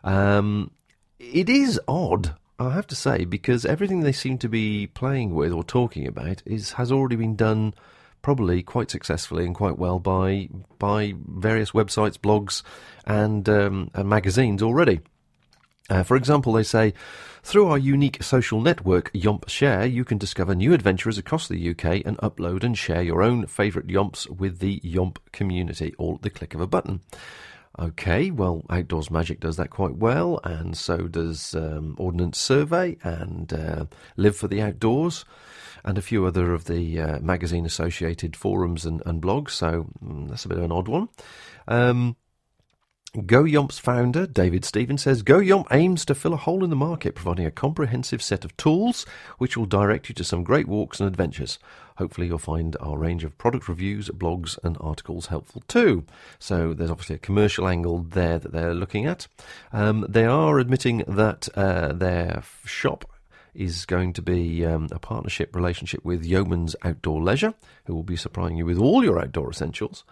Um, 0.04 0.72
it 1.20 1.50
is 1.50 1.80
odd 1.88 2.36
I 2.60 2.74
have 2.74 2.88
to 2.88 2.96
say, 2.96 3.26
because 3.26 3.66
everything 3.66 4.00
they 4.00 4.12
seem 4.12 4.40
to 4.40 4.50
be 4.50 4.88
playing 4.88 5.36
with 5.36 5.52
or 5.52 5.64
talking 5.64 6.08
about 6.08 6.42
is 6.46 6.74
has 6.74 6.92
already 6.92 7.16
been 7.16 7.36
done 7.36 7.76
probably 8.22 8.62
quite 8.64 8.92
successfully 8.92 9.46
and 9.46 9.56
quite 9.56 9.78
well 9.78 10.00
by 10.00 10.50
by 10.80 11.14
various 11.28 11.72
websites, 11.72 12.18
blogs, 12.18 12.64
and, 13.06 13.48
um, 13.48 13.90
and 13.94 14.10
magazines 14.10 14.62
already. 14.62 15.00
Uh, 15.90 16.04
for 16.04 16.18
example, 16.18 16.52
they 16.52 16.64
say, 16.64 16.94
through 17.44 17.68
our 17.68 17.78
unique 17.78 18.22
social 18.22 18.60
network, 18.60 19.12
Yomp 19.14 19.48
Share, 19.48 19.86
you 19.86 20.04
can 20.04 20.18
discover 20.18 20.54
new 20.54 20.74
adventurers 20.74 21.18
across 21.18 21.48
the 21.48 21.70
UK 21.70 22.02
and 22.06 22.18
upload 22.18 22.64
and 22.64 22.78
share 22.78 23.02
your 23.02 23.24
own 23.24 23.48
favourite 23.48 23.88
Yomps 23.88 24.30
with 24.30 24.60
the 24.60 24.82
Yomp 24.82 25.18
community, 25.32 25.94
all 25.98 26.16
at 26.16 26.24
the 26.24 26.30
click 26.30 26.54
of 26.54 26.60
a 26.60 26.68
button. 26.68 27.00
Okay, 27.80 28.32
well, 28.32 28.66
Outdoors 28.70 29.12
Magic 29.12 29.40
does 29.40 29.56
that 29.58 29.70
quite 29.70 29.96
well, 29.96 30.42
and 30.44 30.76
so 30.76 31.08
does 31.08 31.56
um, 31.56 31.96
Ordnance 31.98 32.40
Survey 32.40 32.98
and 33.04 33.54
uh, 33.54 33.86
Live 34.18 34.36
for 34.36 34.48
the 34.50 34.62
Outdoors 34.62 35.24
and 35.88 35.98
a 35.98 36.02
few 36.02 36.26
other 36.26 36.54
of 36.54 36.66
the 36.66 37.00
uh, 37.00 37.20
magazine 37.22 37.66
associated 37.66 38.36
forums 38.36 38.86
and, 38.86 39.02
and 39.06 39.22
blogs. 39.22 39.52
So 39.52 39.88
mm, 40.04 40.30
that's 40.30 40.44
a 40.44 40.50
bit 40.50 40.58
of 40.58 40.66
an 40.66 40.72
odd 40.72 40.90
one. 40.90 41.08
Um, 41.66 42.18
GoYomp's 43.16 43.80
founder, 43.80 44.28
David 44.28 44.66
Stevens, 44.66 45.04
says 45.04 45.24
Go 45.24 45.40
Yomp 45.40 45.66
aims 45.72 46.04
to 46.06 46.14
fill 46.14 46.34
a 46.34 46.38
hole 46.38 46.62
in 46.62 46.70
the 46.70 46.76
market, 46.76 47.16
providing 47.16 47.46
a 47.46 47.52
comprehensive 47.52 48.22
set 48.22 48.44
of 48.44 48.56
tools 48.58 49.06
which 49.38 49.56
will 49.56 49.66
direct 49.66 50.10
you 50.10 50.16
to 50.16 50.26
some 50.26 50.44
great 50.44 50.68
walks 50.68 51.00
and 51.00 51.08
adventures. 51.08 51.58
Hopefully, 51.96 52.28
you'll 52.28 52.38
find 52.38 52.76
our 52.82 52.98
range 52.98 53.24
of 53.24 53.38
product 53.38 53.70
reviews, 53.70 54.10
blogs, 54.10 54.60
and 54.66 54.78
articles 54.82 55.28
helpful 55.28 55.64
too. 55.70 56.04
So, 56.38 56.74
there's 56.74 56.92
obviously 56.92 57.16
a 57.16 57.20
commercial 57.20 57.66
angle 57.66 58.00
there 58.00 58.38
that 58.40 58.52
they're 58.52 58.76
looking 58.76 59.06
at. 59.06 59.28
Um, 59.72 60.06
they 60.08 60.26
are 60.26 60.60
admitting 60.60 61.06
that 61.08 61.48
uh, 61.56 61.94
their 61.94 62.44
shop 62.66 63.10
is 63.58 63.86
going 63.86 64.14
to 64.14 64.22
be 64.22 64.66
um, 64.66 64.88
a 64.92 65.00
partnership 65.00 65.56
relationship 65.56 66.06
with 66.06 66.24
Yeoman's 66.24 66.76
Outdoor 66.84 67.22
Leisure, 67.22 67.54
who 67.86 67.96
will 67.96 68.04
be 68.04 68.16
supplying 68.16 68.56
you 68.56 68.66
with 68.66 68.78
all 68.78 69.04
your 69.04 69.20
outdoor 69.20 69.50
essentials. 69.50 70.04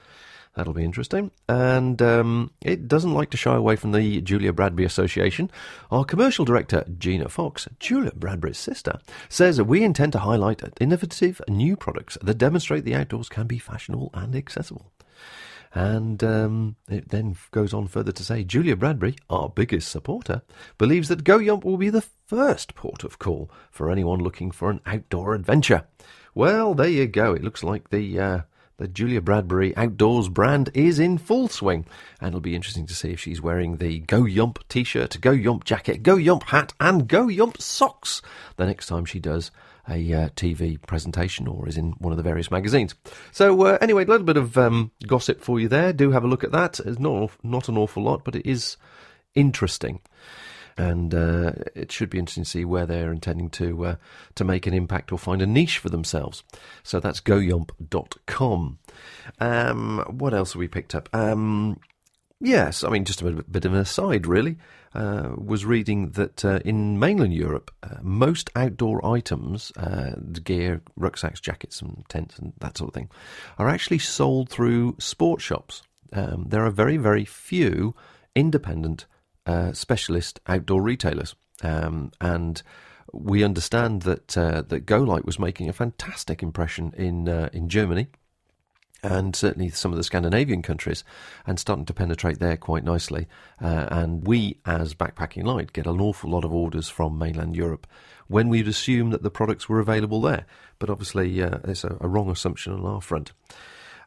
That'll 0.55 0.73
be 0.73 0.85
interesting. 0.85 1.31
And 1.49 2.01
um, 2.01 2.51
it 2.61 2.87
doesn't 2.87 3.13
like 3.13 3.29
to 3.31 3.37
shy 3.37 3.55
away 3.55 3.75
from 3.75 3.91
the 3.91 4.21
Julia 4.21 4.53
Bradbury 4.53 4.85
Association. 4.85 5.51
Our 5.91 6.05
commercial 6.05 6.45
director, 6.45 6.85
Gina 6.97 7.29
Fox, 7.29 7.67
Julia 7.79 8.13
Bradbury's 8.15 8.57
sister, 8.57 8.99
says 9.27 9.57
that 9.57 9.65
we 9.65 9.83
intend 9.83 10.13
to 10.13 10.19
highlight 10.19 10.63
innovative 10.79 11.41
new 11.49 11.75
products 11.75 12.17
that 12.21 12.37
demonstrate 12.37 12.85
the 12.85 12.95
outdoors 12.95 13.29
can 13.29 13.47
be 13.47 13.59
fashionable 13.59 14.11
and 14.13 14.33
accessible. 14.35 14.91
And 15.75 16.23
um, 16.23 16.77
it 16.87 17.09
then 17.09 17.35
goes 17.51 17.73
on 17.73 17.87
further 17.87 18.13
to 18.13 18.23
say 18.23 18.45
Julia 18.45 18.77
Bradbury, 18.77 19.17
our 19.29 19.49
biggest 19.49 19.89
supporter, 19.89 20.41
believes 20.77 21.09
that 21.09 21.25
Go 21.25 21.37
Yomp 21.37 21.65
will 21.65 21.75
be 21.75 21.89
the 21.89 22.05
first 22.25 22.75
port 22.75 23.03
of 23.03 23.19
call 23.19 23.51
for 23.71 23.91
anyone 23.91 24.19
looking 24.19 24.51
for 24.51 24.71
an 24.71 24.79
outdoor 24.85 25.35
adventure. 25.35 25.83
Well, 26.33 26.75
there 26.75 26.87
you 26.87 27.07
go. 27.07 27.33
It 27.33 27.43
looks 27.43 27.61
like 27.61 27.89
the 27.89 28.17
uh, 28.17 28.41
the 28.77 28.87
Julia 28.87 29.19
Bradbury 29.19 29.75
Outdoors 29.75 30.29
brand 30.29 30.69
is 30.73 30.97
in 30.97 31.17
full 31.17 31.49
swing, 31.49 31.85
and 32.21 32.29
it'll 32.29 32.39
be 32.39 32.55
interesting 32.55 32.85
to 32.87 32.95
see 32.95 33.11
if 33.11 33.19
she's 33.19 33.41
wearing 33.41 33.77
the 33.77 33.99
Go 33.99 34.21
Yomp 34.21 34.59
t-shirt, 34.69 35.19
Go 35.19 35.31
Yomp 35.31 35.65
jacket, 35.65 36.03
Go 36.03 36.15
Yomp 36.15 36.43
hat, 36.43 36.73
and 36.79 37.07
Go 37.07 37.27
Yomp 37.27 37.59
socks 37.61 38.21
the 38.55 38.65
next 38.65 38.87
time 38.87 39.03
she 39.03 39.19
does 39.19 39.51
a 39.89 40.13
uh, 40.13 40.29
TV 40.29 40.81
presentation 40.81 41.47
or 41.47 41.67
is 41.67 41.77
in 41.77 41.91
one 41.93 42.11
of 42.11 42.17
the 42.17 42.23
various 42.23 42.51
magazines. 42.51 42.95
So 43.31 43.65
uh, 43.65 43.77
anyway, 43.81 44.03
a 44.03 44.07
little 44.07 44.25
bit 44.25 44.37
of 44.37 44.57
um, 44.57 44.91
gossip 45.07 45.41
for 45.41 45.59
you 45.59 45.67
there. 45.67 45.93
Do 45.93 46.11
have 46.11 46.23
a 46.23 46.27
look 46.27 46.43
at 46.43 46.51
that. 46.51 46.79
It's 46.79 46.99
not 46.99 47.31
not 47.43 47.69
an 47.69 47.77
awful 47.77 48.03
lot, 48.03 48.23
but 48.23 48.35
it 48.35 48.45
is 48.45 48.77
interesting. 49.33 50.01
And 50.77 51.15
uh, 51.15 51.53
it 51.73 51.91
should 51.91 52.09
be 52.09 52.19
interesting 52.19 52.43
to 52.43 52.49
see 52.49 52.65
where 52.65 52.85
they're 52.85 53.11
intending 53.11 53.49
to 53.51 53.85
uh, 53.85 53.95
to 54.35 54.43
make 54.43 54.67
an 54.67 54.73
impact 54.73 55.11
or 55.11 55.17
find 55.17 55.41
a 55.41 55.47
niche 55.47 55.77
for 55.77 55.89
themselves. 55.89 56.43
So 56.83 56.99
that's 56.99 57.21
goyomp.com. 57.21 58.79
Um, 59.39 60.05
what 60.09 60.33
else 60.33 60.53
have 60.53 60.59
we 60.59 60.67
picked 60.67 60.93
up? 60.93 61.07
Um, 61.13 61.79
yes, 62.41 62.83
I 62.83 62.89
mean, 62.89 63.05
just 63.05 63.21
a 63.21 63.31
bit, 63.31 63.51
bit 63.51 63.65
of 63.65 63.73
an 63.73 63.79
aside, 63.79 64.27
really. 64.27 64.57
Uh, 64.95 65.35
was 65.37 65.65
reading 65.65 66.11
that 66.11 66.45
uh, 66.45 66.59
in 66.63 66.97
mainland 66.97 67.33
Europe, 67.33 67.69
uh, 67.83 67.97
most 68.01 68.49
outdoor 68.55 69.05
items, 69.05 69.73
uh, 69.75 70.15
gear, 70.41 70.81
rucksacks, 70.95 71.41
jackets, 71.41 71.81
and 71.81 72.05
tents, 72.07 72.39
and 72.39 72.53
that 72.59 72.77
sort 72.77 72.87
of 72.87 72.93
thing, 72.93 73.09
are 73.57 73.67
actually 73.67 73.99
sold 73.99 74.47
through 74.47 74.95
sport 74.97 75.41
shops. 75.41 75.83
Um, 76.13 76.45
there 76.47 76.65
are 76.65 76.69
very, 76.69 76.95
very 76.95 77.25
few 77.25 77.93
independent 78.35 79.05
uh, 79.45 79.73
specialist 79.73 80.39
outdoor 80.47 80.81
retailers, 80.81 81.35
um, 81.61 82.11
and 82.21 82.63
we 83.11 83.43
understand 83.43 84.03
that 84.03 84.29
that 84.29 84.85
GoLite 84.85 85.25
was 85.25 85.39
making 85.39 85.67
a 85.67 85.73
fantastic 85.73 86.41
impression 86.41 86.93
in 86.97 87.27
in 87.27 87.67
Germany 87.67 88.07
and 89.05 89.35
certainly 89.35 89.69
some 89.69 89.91
of 89.91 89.97
the 89.97 90.03
Scandinavian 90.03 90.61
countries, 90.61 91.03
and 91.45 91.59
starting 91.59 91.85
to 91.85 91.93
penetrate 91.93 92.39
there 92.39 92.57
quite 92.57 92.83
nicely. 92.83 93.27
Uh, 93.61 93.87
and 93.91 94.27
we, 94.27 94.57
as 94.65 94.93
Backpacking 94.93 95.43
Light, 95.43 95.73
get 95.73 95.87
an 95.87 96.01
awful 96.01 96.31
lot 96.31 96.43
of 96.43 96.53
orders 96.53 96.89
from 96.89 97.17
mainland 97.17 97.55
Europe 97.55 97.87
when 98.27 98.49
we'd 98.49 98.67
assume 98.67 99.11
that 99.11 99.23
the 99.23 99.29
products 99.29 99.69
were 99.69 99.79
available 99.79 100.21
there. 100.21 100.45
But 100.79 100.89
obviously, 100.89 101.41
uh, 101.41 101.59
it's 101.65 101.83
a, 101.83 101.97
a, 102.01 102.07
wrong 102.07 102.29
assumption 102.29 102.73
on 102.73 102.85
our 102.85 103.01
front. 103.01 103.31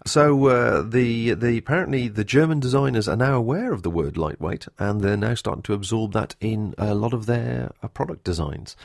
So 0.06 0.46
uh, 0.46 0.82
the 0.82 1.34
the 1.34 1.58
apparently 1.58 2.08
the 2.08 2.24
German 2.24 2.60
designers 2.60 3.08
are 3.08 3.16
now 3.16 3.34
aware 3.34 3.72
of 3.72 3.82
the 3.82 3.90
word 3.90 4.16
lightweight, 4.16 4.68
and 4.78 5.00
they're 5.00 5.16
now 5.16 5.34
starting 5.34 5.62
to 5.64 5.74
absorb 5.74 6.12
that 6.12 6.36
in 6.40 6.74
a 6.78 6.94
lot 6.94 7.12
of 7.12 7.26
their 7.26 7.72
uh, 7.82 7.88
product 7.88 8.22
designs. 8.24 8.76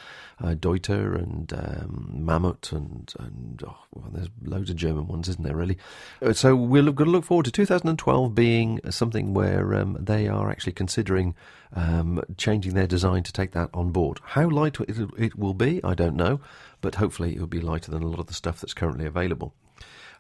Uh, 0.44 0.56
Deuter 0.56 1.16
and 1.16 1.54
um, 1.54 2.16
Mammut 2.20 2.72
and 2.72 3.14
and 3.20 3.64
oh, 3.66 3.78
well, 3.94 4.10
there's 4.12 4.30
loads 4.44 4.72
of 4.72 4.76
German 4.76 5.08
ones, 5.08 5.30
isn't 5.30 5.44
there? 5.44 5.56
Really. 5.56 5.78
Uh, 6.22 6.34
so 6.34 6.56
we're 6.56 6.82
going 6.82 7.06
to 7.06 7.12
look 7.12 7.26
forward 7.26 7.46
to 7.46 7.52
2012 7.52 8.34
being 8.34 8.80
something 8.90 9.36
where 9.36 9.76
um, 9.76 9.96
they 10.00 10.28
are 10.28 10.50
actually 10.50 10.74
considering 10.74 11.36
um, 11.76 12.24
changing 12.38 12.74
their 12.74 12.88
design 12.88 13.22
to 13.24 13.32
take 13.32 13.52
that 13.52 13.70
on 13.74 13.92
board. 13.92 14.20
How 14.24 14.50
light 14.50 14.78
it 14.80 15.38
will 15.38 15.54
be, 15.54 15.80
I 15.84 15.94
don't 15.94 16.16
know, 16.16 16.40
but 16.82 16.96
hopefully 16.96 17.36
it 17.36 17.40
will 17.40 17.48
be 17.48 17.62
lighter 17.62 17.92
than 17.92 18.02
a 18.02 18.08
lot 18.08 18.20
of 18.20 18.28
the 18.28 18.34
stuff 18.34 18.60
that's 18.60 18.74
currently 18.74 19.06
available. 19.06 19.54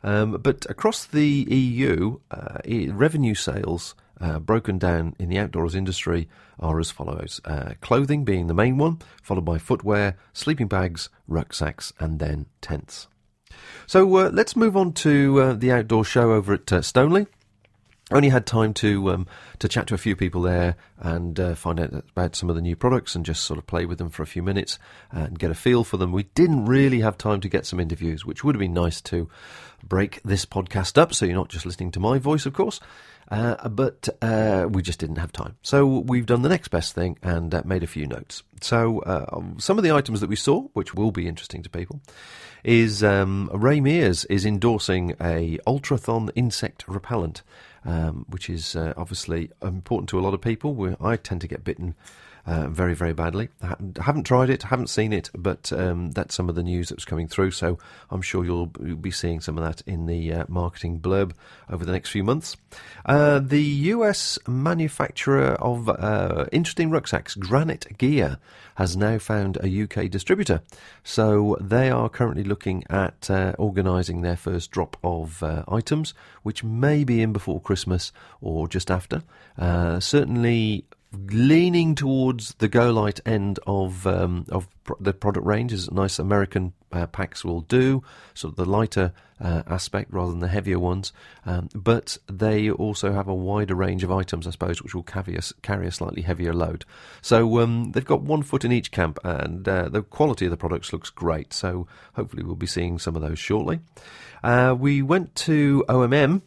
Um, 0.03 0.33
but 0.41 0.65
across 0.69 1.05
the 1.05 1.25
EU, 1.25 2.19
uh, 2.29 2.59
revenue 2.91 3.35
sales 3.35 3.95
uh, 4.19 4.39
broken 4.39 4.77
down 4.77 5.15
in 5.19 5.29
the 5.29 5.37
outdoors 5.37 5.75
industry 5.75 6.29
are 6.59 6.79
as 6.79 6.91
follows 6.91 7.41
uh, 7.45 7.73
clothing 7.81 8.23
being 8.23 8.47
the 8.47 8.53
main 8.53 8.77
one, 8.77 8.99
followed 9.21 9.45
by 9.45 9.57
footwear, 9.57 10.17
sleeping 10.33 10.67
bags, 10.67 11.09
rucksacks, 11.27 11.93
and 11.99 12.19
then 12.19 12.45
tents. 12.61 13.07
So 13.85 14.15
uh, 14.15 14.29
let's 14.33 14.55
move 14.55 14.77
on 14.77 14.93
to 14.93 15.41
uh, 15.41 15.53
the 15.53 15.71
outdoor 15.71 16.05
show 16.05 16.31
over 16.31 16.53
at 16.53 16.71
uh, 16.71 16.81
Stoneleigh 16.81 17.27
only 18.11 18.29
had 18.29 18.45
time 18.45 18.73
to 18.75 19.11
um, 19.11 19.27
to 19.59 19.67
chat 19.67 19.87
to 19.87 19.95
a 19.95 19.97
few 19.97 20.15
people 20.15 20.41
there 20.41 20.75
and 20.99 21.39
uh, 21.39 21.55
find 21.55 21.79
out 21.79 21.93
about 21.93 22.35
some 22.35 22.49
of 22.49 22.55
the 22.55 22.61
new 22.61 22.75
products 22.75 23.15
and 23.15 23.25
just 23.25 23.43
sort 23.43 23.57
of 23.57 23.65
play 23.65 23.85
with 23.85 23.97
them 23.97 24.09
for 24.09 24.23
a 24.23 24.27
few 24.27 24.43
minutes 24.43 24.77
and 25.11 25.39
get 25.39 25.49
a 25.51 25.55
feel 25.55 25.83
for 25.83 25.97
them. 25.97 26.11
We 26.11 26.23
didn't 26.35 26.65
really 26.65 26.99
have 26.99 27.17
time 27.17 27.41
to 27.41 27.49
get 27.49 27.65
some 27.65 27.79
interviews, 27.79 28.25
which 28.25 28.43
would 28.43 28.55
have 28.55 28.59
been 28.59 28.73
nice 28.73 29.01
to 29.01 29.29
break 29.88 30.22
this 30.24 30.46
podcast 30.46 30.98
up, 30.98 31.13
so 31.13 31.26
you're 31.26 31.36
not 31.36 31.50
just 31.50 31.65
listening 31.65 31.91
to 31.91 32.00
my 32.00 32.17
voice, 32.17 32.46
of 32.46 32.54
course. 32.54 32.80
Uh, 33.32 33.69
but 33.69 34.10
uh, 34.22 34.67
we 34.69 34.82
just 34.82 35.00
didn't 35.00 35.15
have 35.15 35.32
time. 35.32 35.56
So 35.62 35.86
we've 35.86 36.26
done 36.26 36.41
the 36.41 36.50
next 36.50 36.67
best 36.67 36.93
thing 36.93 37.17
and 37.24 37.56
uh, 37.56 37.62
made 37.65 37.82
a 37.82 37.88
few 37.88 38.06
notes. 38.06 38.43
So 38.62 39.00
uh, 39.00 39.41
some 39.58 39.78
of 39.78 39.84
the 39.84 39.91
items 39.91 40.19
that 40.19 40.30
we 40.30 40.36
saw, 40.36 40.63
which 40.74 40.93
will 40.93 41.12
be 41.12 41.28
interesting 41.28 41.63
to 41.63 41.69
people, 41.69 42.02
is 42.63 43.04
um, 43.04 43.50
Ray 43.54 43.80
Mears 43.80 44.26
is 44.26 44.46
endorsing 44.46 45.12
a 45.22 45.58
Ultrathon 45.65 46.32
insect 46.36 46.86
repellent 46.88 47.43
um, 47.86 48.26
which 48.30 48.50
is 48.50 48.76
uh, 48.76 48.93
obviously 48.98 49.52
important 49.62 50.10
to 50.10 50.19
a 50.19 50.22
lot 50.22 50.34
of 50.34 50.41
people. 50.41 50.96
I 51.02 51.15
tend 51.17 51.41
to 51.41 51.48
get 51.48 51.63
bitten 51.63 51.96
uh, 52.45 52.67
very, 52.67 52.93
very 52.93 53.13
badly. 53.13 53.47
I 53.62 53.75
haven't 54.01 54.23
tried 54.23 54.49
it, 54.49 54.63
haven't 54.63 54.89
seen 54.89 55.13
it, 55.13 55.29
but 55.34 55.71
um, 55.71 56.12
that's 56.12 56.36
some 56.36 56.49
of 56.49 56.56
the 56.56 56.63
news 56.63 56.89
that's 56.89 57.06
coming 57.06 57.27
through. 57.27 57.51
So 57.51 57.77
I'm 58.10 58.21
sure 58.21 58.43
you'll, 58.43 58.65
be 58.65 59.12
seeing 59.12 59.39
some 59.39 59.58
of 59.58 59.63
that 59.63 59.82
in 59.88 60.08
the 60.08 60.34
uh, 60.34 60.45
marketing 60.49 60.99
blurb 60.99 61.32
over 61.69 61.86
the 61.86 61.91
next 61.91 62.10
few 62.10 62.23
months. 62.23 62.58
Uh, 63.06 63.39
the 63.39 63.62
US 63.62 64.38
manufacturer 64.45 65.53
of 65.53 65.88
uh, 65.88 66.45
interesting 66.51 66.89
rucksacks, 66.89 67.36
Granite 67.36 67.97
Gear, 67.97 68.38
has 68.75 68.97
now 68.97 69.17
found 69.19 69.58
a 69.58 69.84
UK 69.84 70.10
distributor. 70.10 70.62
So 71.03 71.58
they 71.62 71.89
are 71.89 72.10
currently 72.10 72.43
looking 72.43 72.84
at 72.89 73.29
uh, 73.29 73.53
organising 73.58 74.21
their 74.21 74.38
first 74.38 74.71
drop 74.71 74.97
of 75.03 75.41
uh, 75.43 75.63
items, 75.67 76.13
which 76.41 76.63
may 76.63 77.03
be 77.06 77.21
in 77.21 77.32
before 77.32 77.62
Christmas 77.62 78.12
or 78.41 78.67
just 78.67 78.91
after. 78.91 79.23
certainly 79.99 80.86
leaning 81.13 81.95
towards 81.95 82.56
the 82.56 82.67
go 82.67 82.91
light 82.91 83.19
end 83.26 83.60
of 83.67 84.06
um, 84.08 84.45
of 84.49 84.67
the 84.99 85.13
product 85.13 85.45
range, 85.45 85.71
as 85.71 85.91
nice 85.91 86.19
American 86.19 86.73
uh, 86.91 87.08
packs 87.08 87.45
will 87.45 87.62
do, 87.62 88.04
sort 88.34 88.54
of 88.54 88.56
the 88.58 88.69
lighter 88.69 89.13
uh, 89.39 89.63
aspect 89.67 90.12
rather 90.12 90.32
than 90.32 90.39
the 90.39 90.47
heavier 90.47 90.80
ones. 90.80 91.13
Um, 91.45 91.69
but 91.73 92.17
they 92.28 92.69
also 92.69 93.13
have 93.13 93.28
a 93.28 93.34
wider 93.34 93.76
range 93.76 94.04
of 94.04 94.12
items, 94.12 94.47
I 94.47 94.52
suppose, 94.52 94.82
which 94.82 94.95
will 94.95 95.04
carry 95.04 95.36
a, 95.36 95.41
carry 95.62 95.88
a 95.88 95.91
slightly 95.91 96.21
heavier 96.21 96.54
load. 96.54 96.86
So 97.21 97.60
um, 97.60 97.91
they've 97.91 98.06
got 98.06 98.21
one 98.21 98.43
foot 98.43 98.65
in 98.65 98.71
each 98.71 98.91
camp, 98.91 99.19
and 99.23 99.67
uh, 99.67 99.89
the 99.89 100.02
quality 100.02 100.45
of 100.45 100.52
the 100.52 100.58
products 100.58 100.93
looks 100.93 101.10
great. 101.10 101.54
So 101.54 101.88
hopefully 102.15 102.43
we'll 102.43 102.56
be 102.56 102.67
seeing 102.67 102.99
some 102.99 103.15
of 103.15 103.21
those 103.21 103.39
shortly. 103.39 103.80
Uh, 104.43 104.76
we 104.78 105.02
went 105.02 105.36
to 105.36 105.86
OMM 105.88 106.41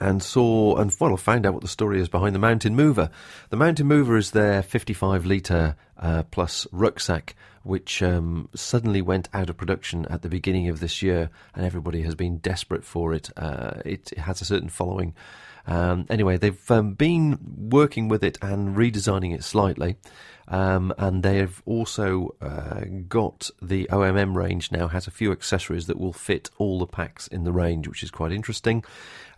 and 0.00 0.22
saw 0.22 0.76
and 0.76 0.94
well 0.98 1.16
found 1.16 1.44
out 1.44 1.52
what 1.52 1.62
the 1.62 1.68
story 1.68 2.00
is 2.00 2.08
behind 2.08 2.34
the 2.34 2.40
Mountain 2.40 2.74
Mover. 2.74 3.10
The 3.50 3.56
Mountain 3.56 3.86
Mover 3.86 4.16
is 4.16 4.30
their 4.30 4.62
55 4.62 5.26
litre 5.26 5.76
uh, 5.98 6.22
plus 6.24 6.66
rucksack, 6.72 7.36
which 7.62 8.02
um, 8.02 8.48
suddenly 8.54 9.02
went 9.02 9.28
out 9.34 9.50
of 9.50 9.56
production 9.56 10.06
at 10.06 10.22
the 10.22 10.28
beginning 10.28 10.68
of 10.68 10.80
this 10.80 11.02
year, 11.02 11.30
and 11.54 11.66
everybody 11.66 12.02
has 12.02 12.14
been 12.14 12.38
desperate 12.38 12.84
for 12.84 13.12
it. 13.12 13.30
Uh, 13.36 13.82
it, 13.84 14.12
it, 14.12 14.18
has 14.18 14.40
a 14.40 14.46
certain 14.46 14.70
following. 14.70 15.14
Um, 15.66 16.06
anyway, 16.08 16.36
they've 16.36 16.70
um, 16.70 16.94
been 16.94 17.38
working 17.70 18.08
with 18.08 18.24
it 18.24 18.38
and 18.42 18.76
redesigning 18.76 19.34
it 19.34 19.44
slightly. 19.44 19.96
Um, 20.50 20.92
and 20.98 21.22
they've 21.22 21.62
also 21.64 22.34
uh, 22.40 22.80
got 23.08 23.50
the 23.62 23.86
OMM 23.90 24.34
range 24.34 24.72
now 24.72 24.88
has 24.88 25.06
a 25.06 25.12
few 25.12 25.30
accessories 25.30 25.86
that 25.86 25.98
will 25.98 26.12
fit 26.12 26.50
all 26.58 26.80
the 26.80 26.88
packs 26.88 27.28
in 27.28 27.44
the 27.44 27.52
range, 27.52 27.86
which 27.86 28.02
is 28.02 28.10
quite 28.10 28.32
interesting. 28.32 28.84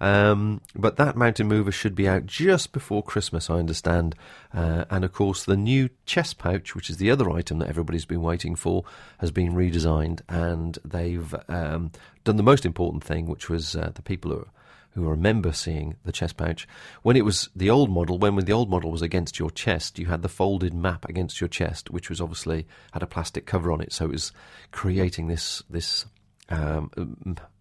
Um, 0.01 0.63
but 0.75 0.97
that 0.97 1.15
mountain 1.15 1.49
mover 1.49 1.71
should 1.71 1.95
be 1.95 2.09
out 2.09 2.25
just 2.25 2.73
before 2.73 3.03
Christmas, 3.03 3.51
I 3.51 3.57
understand. 3.57 4.17
Uh, 4.55 4.87
and 4.89 5.05
of 5.05 5.13
course, 5.13 5.45
the 5.45 5.57
new 5.57 5.91
chest 6.07 6.39
pouch, 6.39 6.75
which 6.75 6.89
is 6.89 6.97
the 6.97 7.11
other 7.11 7.31
item 7.31 7.59
that 7.59 7.69
everybody's 7.69 8.07
been 8.07 8.23
waiting 8.23 8.57
for, 8.57 8.85
has 9.19 9.31
been 9.31 9.53
redesigned, 9.53 10.23
and 10.31 10.79
they've 10.83 11.35
um, 11.49 11.93
done 12.25 12.37
the 12.37 12.43
most 12.43 12.65
important 12.65 13.05
thing, 13.05 13.27
which 13.27 13.51
was 13.51 13.77
uh, 13.77 13.93
the 13.95 14.03
people 14.03 14.31
who 14.31 14.47
who 14.95 15.09
remember 15.09 15.53
seeing 15.53 15.97
the 16.05 16.13
chest 16.13 16.37
pouch. 16.37 16.69
When 17.03 17.17
it 17.17 17.25
was 17.25 17.49
the 17.57 17.71
old 17.71 17.91
model, 17.91 18.19
when 18.19 18.37
the 18.37 18.53
old 18.53 18.71
model 18.71 18.91
was 18.91 19.03
against 19.03 19.39
your 19.39 19.51
chest, 19.51 19.99
you 19.99 20.07
had 20.07 20.23
the 20.23 20.29
folded 20.29 20.75
map 20.75 21.09
against 21.09 21.41
your 21.41 21.49
chest, 21.49 21.91
which 21.91 22.11
was 22.11 22.21
obviously 22.21 22.67
had 22.93 23.03
a 23.03 23.07
plastic 23.07 23.47
cover 23.47 23.73
on 23.73 23.81
it, 23.81 23.93
so 23.93 24.07
it 24.07 24.13
was 24.13 24.33
creating 24.71 25.29
this 25.29 25.63
this 25.71 26.05
um, 26.49 26.91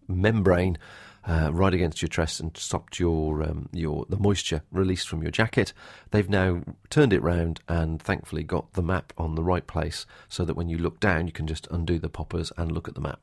membrane 0.08 0.76
uh, 1.26 1.50
right 1.52 1.72
against 1.72 2.02
your 2.02 2.08
chest 2.08 2.40
and 2.40 2.56
stopped 2.56 2.98
your 2.98 3.42
um, 3.42 3.68
your 3.72 4.04
the 4.08 4.18
moisture 4.18 4.62
released 4.72 5.08
from 5.08 5.22
your 5.22 5.30
jacket. 5.30 5.72
They've 6.10 6.28
now 6.28 6.62
turned 6.90 7.12
it 7.12 7.22
round 7.22 7.60
and 7.68 8.02
thankfully 8.02 8.42
got 8.42 8.72
the 8.72 8.82
map 8.82 9.12
on 9.16 9.34
the 9.34 9.42
right 9.42 9.66
place 9.66 10.04
so 10.28 10.44
that 10.44 10.54
when 10.54 10.68
you 10.68 10.78
look 10.78 11.00
down, 11.00 11.26
you 11.26 11.32
can 11.32 11.46
just 11.46 11.68
undo 11.70 11.98
the 11.98 12.08
poppers 12.08 12.52
and 12.56 12.72
look 12.72 12.88
at 12.88 12.94
the 12.94 13.00
map. 13.00 13.20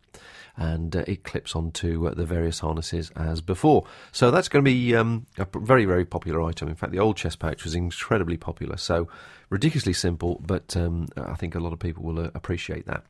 And 0.56 0.96
uh, 0.96 1.06
it 1.08 1.24
clips 1.24 1.56
onto 1.56 2.08
uh, 2.08 2.14
the 2.14 2.26
various 2.26 2.60
harnesses 2.60 3.12
as 3.16 3.42
before. 3.42 3.86
So 4.12 4.30
that's 4.32 4.50
going 4.50 4.64
to 4.64 4.70
be 4.70 4.96
um, 4.96 5.26
a 5.38 5.48
very, 5.58 5.86
very 5.86 6.06
popular 6.06 6.42
item. 6.42 6.68
In 6.68 6.76
fact, 6.76 6.92
the 6.92 7.00
old 7.00 7.16
chest 7.16 7.40
pouch 7.40 7.64
was 7.64 7.76
incredibly 7.76 8.36
popular. 8.36 8.76
So 8.76 9.08
ridiculously 9.50 9.94
simple, 9.94 10.42
but 10.46 10.76
um, 10.76 11.08
I 11.16 11.36
think 11.36 11.56
a 11.56 11.60
lot 11.60 11.72
of 11.74 11.80
people 11.80 12.04
will 12.04 12.20
uh, 12.20 12.32
appreciate 12.34 12.86
that. 12.88 13.04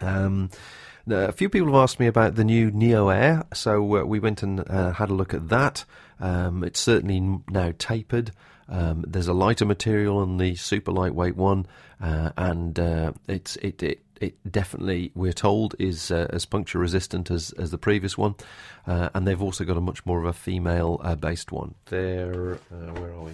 Um, 0.00 0.50
a 1.10 1.32
few 1.32 1.48
people 1.48 1.68
have 1.68 1.82
asked 1.82 2.00
me 2.00 2.06
about 2.06 2.34
the 2.34 2.44
new 2.44 2.70
Neo 2.70 3.08
Air, 3.08 3.44
so 3.54 3.98
uh, 3.98 4.04
we 4.04 4.20
went 4.20 4.42
and 4.42 4.60
uh, 4.68 4.92
had 4.92 5.10
a 5.10 5.14
look 5.14 5.34
at 5.34 5.48
that. 5.48 5.84
Um, 6.20 6.64
it's 6.64 6.80
certainly 6.80 7.40
now 7.48 7.72
tapered. 7.78 8.32
Um, 8.68 9.04
there's 9.06 9.28
a 9.28 9.32
lighter 9.32 9.64
material 9.64 10.18
on 10.18 10.36
the 10.36 10.54
super 10.56 10.92
lightweight 10.92 11.36
one, 11.36 11.66
uh, 12.00 12.30
and 12.36 12.78
uh, 12.78 13.12
it's 13.26 13.56
it, 13.56 13.82
it 13.82 14.00
it 14.20 14.52
definitely 14.52 15.10
we're 15.14 15.32
told 15.32 15.74
is 15.78 16.10
uh, 16.10 16.26
as 16.30 16.44
puncture 16.44 16.78
resistant 16.78 17.30
as 17.30 17.52
as 17.52 17.70
the 17.70 17.78
previous 17.78 18.18
one, 18.18 18.34
uh, 18.86 19.08
and 19.14 19.26
they've 19.26 19.42
also 19.42 19.64
got 19.64 19.76
a 19.76 19.80
much 19.80 20.04
more 20.04 20.18
of 20.18 20.26
a 20.26 20.32
female 20.32 20.98
based 21.20 21.52
one. 21.52 21.74
There, 21.86 22.58
where 22.70 23.12
are 23.12 23.22
we? 23.22 23.32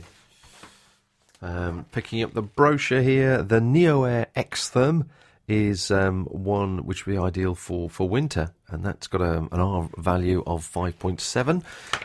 Um, 1.43 1.85
picking 1.93 2.23
up 2.23 2.33
the 2.33 2.43
brochure 2.43 3.03
here, 3.03 3.43
the 3.43 3.61
Neo 3.61 4.05
Air 4.05 4.29
X-Therm 4.35 5.07
is 5.47 5.91
um, 5.91 6.25
one 6.27 6.87
which 6.87 7.05
would 7.05 7.13
be 7.13 7.19
ideal 7.19 7.55
for, 7.55 7.91
for 7.91 8.09
winter, 8.09 8.55
and 8.69 8.85
that's 8.85 9.07
got 9.07 9.21
a, 9.21 9.39
an 9.39 9.61
R 9.61 9.89
value 9.99 10.43
of 10.47 10.67
5.7. 10.67 11.63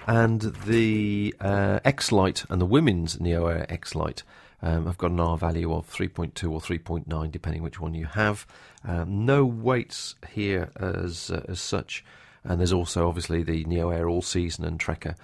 And 0.08 0.41
the 0.65 1.34
uh, 1.39 1.80
X 1.86 2.12
Lite 2.12 2.45
and 2.49 2.60
the 2.60 2.65
women's 2.65 3.19
Neo 3.19 3.47
Air 3.47 3.65
X 3.69 3.95
Lite 3.95 4.23
um, 4.62 4.86
have 4.86 4.97
got 4.97 5.12
an 5.12 5.19
R 5.19 5.38
value 5.38 5.73
of 5.73 5.89
3.2 5.89 6.52
or 6.52 6.60
3.9, 6.60 7.32
depending 7.32 7.63
which 7.63 7.80
one 7.80 7.93
you 7.93 8.06
have. 8.06 8.45
Um, 8.84 9.25
no 9.25 9.45
weights 9.45 10.15
here 10.32 10.71
as 10.75 11.32
uh, 11.32 11.43
as 11.47 11.60
such, 11.60 12.04
and 12.43 12.60
there's 12.60 12.73
also 12.73 13.08
obviously 13.08 13.43
the 13.43 13.63
Neo 13.65 13.89
Air 13.89 14.10
All 14.10 14.21
Season 14.21 14.65
and 14.65 14.80
Trekker, 14.80 15.15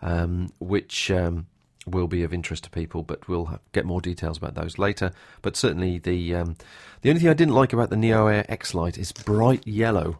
um, 0.00 0.52
which 0.58 1.10
um, 1.10 1.46
will 1.86 2.06
be 2.06 2.22
of 2.22 2.32
interest 2.32 2.64
to 2.64 2.70
people, 2.70 3.02
but 3.02 3.28
we'll 3.28 3.60
get 3.72 3.84
more 3.84 4.00
details 4.00 4.38
about 4.38 4.54
those 4.54 4.78
later. 4.78 5.12
But 5.40 5.56
certainly, 5.56 5.98
the 5.98 6.34
um, 6.34 6.56
the 7.02 7.10
only 7.10 7.20
thing 7.20 7.30
I 7.30 7.34
didn't 7.34 7.54
like 7.54 7.72
about 7.72 7.90
the 7.90 7.96
Neo 7.96 8.26
Air 8.26 8.44
X 8.48 8.74
Lite 8.74 8.98
is 8.98 9.12
bright 9.12 9.66
yellow, 9.66 10.18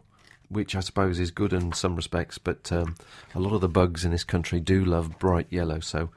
which 0.49 0.75
I 0.75 0.81
suppose 0.81 1.19
is 1.19 1.31
good 1.31 1.53
in 1.53 1.73
some 1.73 1.95
respects. 1.95 2.37
But 2.37 2.71
um, 2.71 2.95
a 3.33 3.39
lot 3.39 3.53
of 3.53 3.61
the 3.61 3.69
bugs 3.69 4.05
in 4.05 4.11
this 4.11 4.23
country 4.23 4.59
do 4.59 4.83
love 4.83 5.19
bright 5.19 5.47
yellow, 5.49 5.79
so 5.79 6.09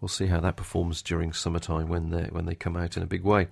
we'll 0.00 0.08
see 0.08 0.26
how 0.26 0.40
that 0.40 0.56
performs 0.56 1.02
during 1.02 1.32
summertime 1.32 1.88
when 1.88 2.10
they 2.10 2.24
when 2.24 2.46
they 2.46 2.54
come 2.54 2.76
out 2.76 2.96
in 2.96 3.02
a 3.02 3.06
big 3.06 3.22
way. 3.22 3.48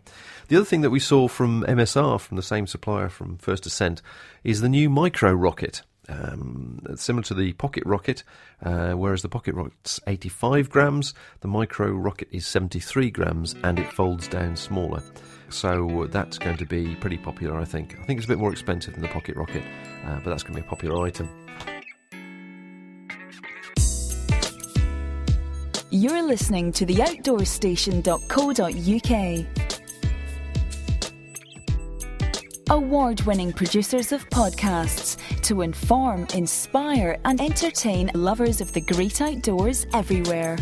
The 0.49 0.57
other 0.57 0.65
thing 0.65 0.83
that 0.83 0.91
we 0.91 1.01
saw 1.01 1.29
from 1.29 1.65
MSR, 1.65 2.21
from 2.21 2.37
the 2.37 2.43
same 2.43 2.67
supplier 2.67 3.09
from 3.09 3.39
First 3.39 3.67
Ascent, 3.67 4.03
is 4.45 4.61
the 4.61 4.69
new 4.69 4.91
micro 4.91 5.33
rocket. 5.33 5.83
Um, 6.11 6.81
similar 6.97 7.23
to 7.25 7.35
the 7.35 7.53
Pocket 7.53 7.85
Rocket, 7.87 8.25
uh, 8.63 8.93
whereas 8.93 9.23
the 9.23 9.29
Pocket 9.29 9.55
Rocket's 9.55 10.01
85 10.07 10.69
grams, 10.69 11.15
the 11.41 11.49
Micro 11.49 11.93
Rocket 11.93 12.29
is 12.33 12.47
73 12.47 13.11
grams 13.11 13.55
and 13.63 13.79
it 13.79 13.93
folds 13.93 14.27
down 14.27 14.57
smaller. 14.57 15.03
So 15.51 16.09
that's 16.11 16.39
going 16.39 16.57
to 16.57 16.67
be 16.67 16.97
pretty 16.97 17.17
popular, 17.17 17.59
I 17.59 17.65
think. 17.65 17.97
I 18.01 18.05
think 18.05 18.19
it's 18.19 18.27
a 18.27 18.29
bit 18.29 18.39
more 18.39 18.53
expensive 18.53 18.95
than 18.95 19.03
the 19.03 19.09
Pocket 19.09 19.37
Rocket, 19.37 19.63
uh, 20.05 20.17
but 20.17 20.31
that's 20.31 20.43
going 20.43 20.57
to 20.57 20.61
be 20.61 20.67
a 20.67 20.69
popular 20.69 21.07
item. 21.07 21.29
You're 25.93 26.23
listening 26.23 26.71
to 26.73 26.87
the 26.87 26.95
outdoorstation.co.uk. 26.95 29.70
Award 32.71 33.21
winning 33.23 33.53
producers 33.53 34.13
of 34.13 34.31
podcasts 34.31 35.17
to 35.43 35.63
inform, 35.63 36.29
inspire, 36.35 37.19
and 37.25 37.41
entertain 37.41 38.13
lovers 38.15 38.61
of 38.61 38.73
the 38.73 38.81
great 38.81 39.21
outdoors 39.21 39.89
everywhere. 39.93 40.57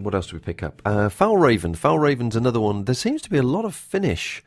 What 0.00 0.14
else 0.14 0.28
do 0.28 0.36
we 0.36 0.38
pick 0.38 0.62
up? 0.62 0.80
Uh, 0.84 1.08
Fjällräven. 1.08 1.74
Fjällräven's 1.76 2.36
another 2.36 2.60
one. 2.60 2.84
There 2.84 2.94
seems 2.94 3.22
to 3.22 3.30
be 3.30 3.38
a 3.38 3.42
lot 3.42 3.64
of 3.64 3.74
Finnish 3.74 4.40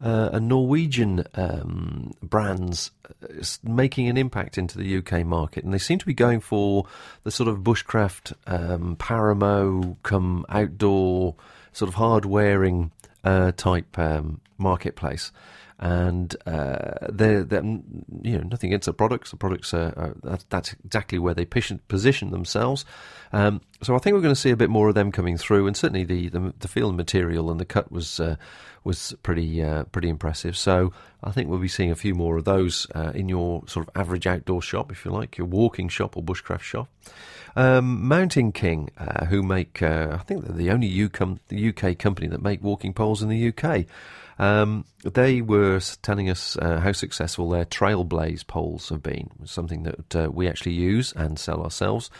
uh, 0.00 0.30
and 0.32 0.48
Norwegian 0.48 1.24
um, 1.34 2.12
brands 2.22 2.90
uh, 3.08 3.44
making 3.62 4.08
an 4.08 4.16
impact 4.16 4.58
into 4.58 4.78
the 4.78 4.96
UK 4.98 5.24
market, 5.24 5.64
and 5.64 5.72
they 5.72 5.78
seem 5.78 5.98
to 5.98 6.06
be 6.06 6.14
going 6.14 6.40
for 6.40 6.86
the 7.22 7.30
sort 7.30 7.48
of 7.48 7.58
bushcraft, 7.58 8.32
um, 8.46 8.96
paramo, 8.96 9.96
come 10.02 10.44
outdoor, 10.48 11.34
sort 11.72 11.88
of 11.88 11.94
hard 11.94 12.24
wearing 12.24 12.90
uh, 13.24 13.52
type 13.52 13.98
um, 13.98 14.40
marketplace. 14.58 15.32
And 15.78 16.34
uh, 16.46 17.08
they're, 17.08 17.42
they're, 17.42 17.64
you 17.64 18.38
know, 18.38 18.44
nothing 18.44 18.70
against 18.70 18.86
the 18.86 18.92
products. 18.92 19.32
The 19.32 19.36
products 19.36 19.74
are, 19.74 19.92
are 19.96 20.14
that's, 20.22 20.44
that's, 20.48 20.72
exactly 20.84 21.18
where 21.18 21.34
they 21.34 21.44
position 21.44 22.30
themselves. 22.30 22.84
Um, 23.32 23.60
so 23.82 23.96
I 23.96 23.98
think 23.98 24.14
we're 24.14 24.22
going 24.22 24.34
to 24.34 24.40
see 24.40 24.50
a 24.50 24.56
bit 24.56 24.70
more 24.70 24.88
of 24.88 24.94
them 24.94 25.10
coming 25.10 25.36
through, 25.36 25.66
and 25.66 25.76
certainly 25.76 26.04
the 26.04 26.28
the, 26.28 26.54
the 26.60 26.68
field 26.68 26.96
material 26.96 27.50
and 27.50 27.58
the 27.58 27.64
cut 27.64 27.90
was 27.90 28.20
uh, 28.20 28.36
was 28.84 29.14
pretty 29.24 29.62
uh, 29.62 29.84
pretty 29.84 30.08
impressive. 30.08 30.56
So 30.56 30.92
I 31.22 31.32
think 31.32 31.48
we'll 31.48 31.58
be 31.58 31.68
seeing 31.68 31.90
a 31.90 31.96
few 31.96 32.14
more 32.14 32.36
of 32.36 32.44
those 32.44 32.86
uh, 32.94 33.12
in 33.14 33.28
your 33.28 33.64
sort 33.66 33.88
of 33.88 33.96
average 33.96 34.26
outdoor 34.26 34.62
shop, 34.62 34.92
if 34.92 35.04
you 35.04 35.10
like, 35.10 35.36
your 35.36 35.46
walking 35.48 35.88
shop 35.88 36.16
or 36.16 36.22
bushcraft 36.22 36.60
shop. 36.60 36.88
Um, 37.56 38.06
Mountain 38.06 38.52
King, 38.52 38.90
uh, 38.98 39.26
who 39.26 39.42
make 39.42 39.82
uh, 39.82 40.10
I 40.12 40.18
think 40.18 40.44
they're 40.44 40.56
the 40.56 40.70
only 40.70 41.04
UK, 41.04 41.38
UK 41.52 41.98
company 41.98 42.28
that 42.28 42.42
make 42.42 42.62
walking 42.62 42.92
poles 42.92 43.22
in 43.22 43.28
the 43.28 43.48
UK. 43.48 43.86
Um, 44.38 44.84
they 45.02 45.40
were 45.40 45.80
telling 46.02 46.28
us 46.28 46.56
uh, 46.56 46.80
how 46.80 46.92
successful 46.92 47.48
their 47.50 47.64
Trailblaze 47.64 48.46
poles 48.46 48.88
have 48.88 49.02
been, 49.02 49.30
something 49.44 49.84
that 49.84 50.16
uh, 50.16 50.30
we 50.32 50.48
actually 50.48 50.72
use 50.72 51.12
and 51.12 51.38
sell 51.38 51.62
ourselves, 51.62 52.10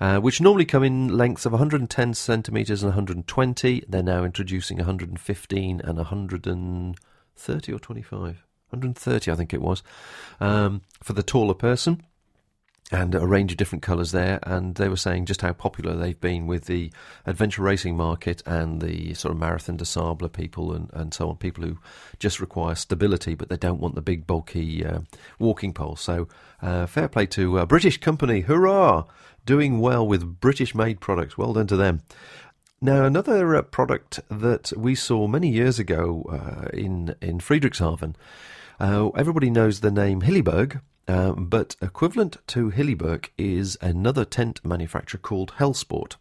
uh, 0.00 0.18
which 0.18 0.40
normally 0.40 0.64
come 0.64 0.82
in 0.82 1.08
lengths 1.08 1.46
of 1.46 1.52
110 1.52 2.14
centimetres 2.14 2.82
and 2.82 2.90
120. 2.90 3.84
They're 3.88 4.02
now 4.02 4.24
introducing 4.24 4.78
115 4.78 5.80
and 5.82 5.96
130 5.96 7.72
or 7.72 7.78
25. 7.78 8.44
130, 8.70 9.30
I 9.30 9.34
think 9.34 9.54
it 9.54 9.62
was, 9.62 9.82
um, 10.40 10.82
for 11.02 11.14
the 11.14 11.22
taller 11.22 11.54
person 11.54 12.02
and 12.90 13.14
a 13.14 13.26
range 13.26 13.52
of 13.52 13.58
different 13.58 13.82
colours 13.82 14.12
there. 14.12 14.38
And 14.44 14.74
they 14.76 14.88
were 14.88 14.96
saying 14.96 15.26
just 15.26 15.42
how 15.42 15.52
popular 15.52 15.94
they've 15.94 16.20
been 16.20 16.46
with 16.46 16.64
the 16.64 16.90
adventure 17.26 17.62
racing 17.62 17.96
market 17.96 18.42
and 18.46 18.80
the 18.80 19.14
sort 19.14 19.32
of 19.32 19.38
Marathon 19.38 19.76
des 19.76 19.84
Sables 19.84 20.30
people 20.32 20.72
and, 20.72 20.90
and 20.92 21.12
so 21.12 21.28
on. 21.28 21.36
People 21.36 21.64
who 21.64 21.78
just 22.18 22.40
require 22.40 22.74
stability, 22.74 23.34
but 23.34 23.48
they 23.48 23.56
don't 23.56 23.80
want 23.80 23.94
the 23.94 24.02
big 24.02 24.26
bulky 24.26 24.84
uh, 24.84 25.00
walking 25.38 25.72
pole. 25.72 25.96
So 25.96 26.28
uh, 26.62 26.86
fair 26.86 27.08
play 27.08 27.26
to 27.26 27.58
a 27.58 27.66
British 27.66 27.98
company, 27.98 28.40
hurrah! 28.40 29.04
Doing 29.44 29.80
well 29.80 30.06
with 30.06 30.40
British 30.40 30.74
made 30.74 31.00
products. 31.00 31.38
Well 31.38 31.54
done 31.54 31.66
to 31.68 31.76
them. 31.76 32.02
Now, 32.80 33.04
another 33.04 33.56
uh, 33.56 33.62
product 33.62 34.20
that 34.30 34.72
we 34.76 34.94
saw 34.94 35.26
many 35.26 35.48
years 35.48 35.78
ago 35.78 36.24
uh, 36.30 36.68
in 36.72 37.14
in 37.20 37.38
Friedrichshafen. 37.38 38.14
Uh, 38.78 39.08
everybody 39.16 39.50
knows 39.50 39.80
the 39.80 39.90
name 39.90 40.20
Hilleberg, 40.20 40.80
um, 41.08 41.46
but 41.46 41.74
equivalent 41.82 42.36
to 42.48 42.70
Hilleberg 42.70 43.30
is 43.36 43.76
another 43.80 44.24
tent 44.24 44.64
manufacturer 44.64 45.18
called 45.18 45.54
Helsport. 45.58 46.16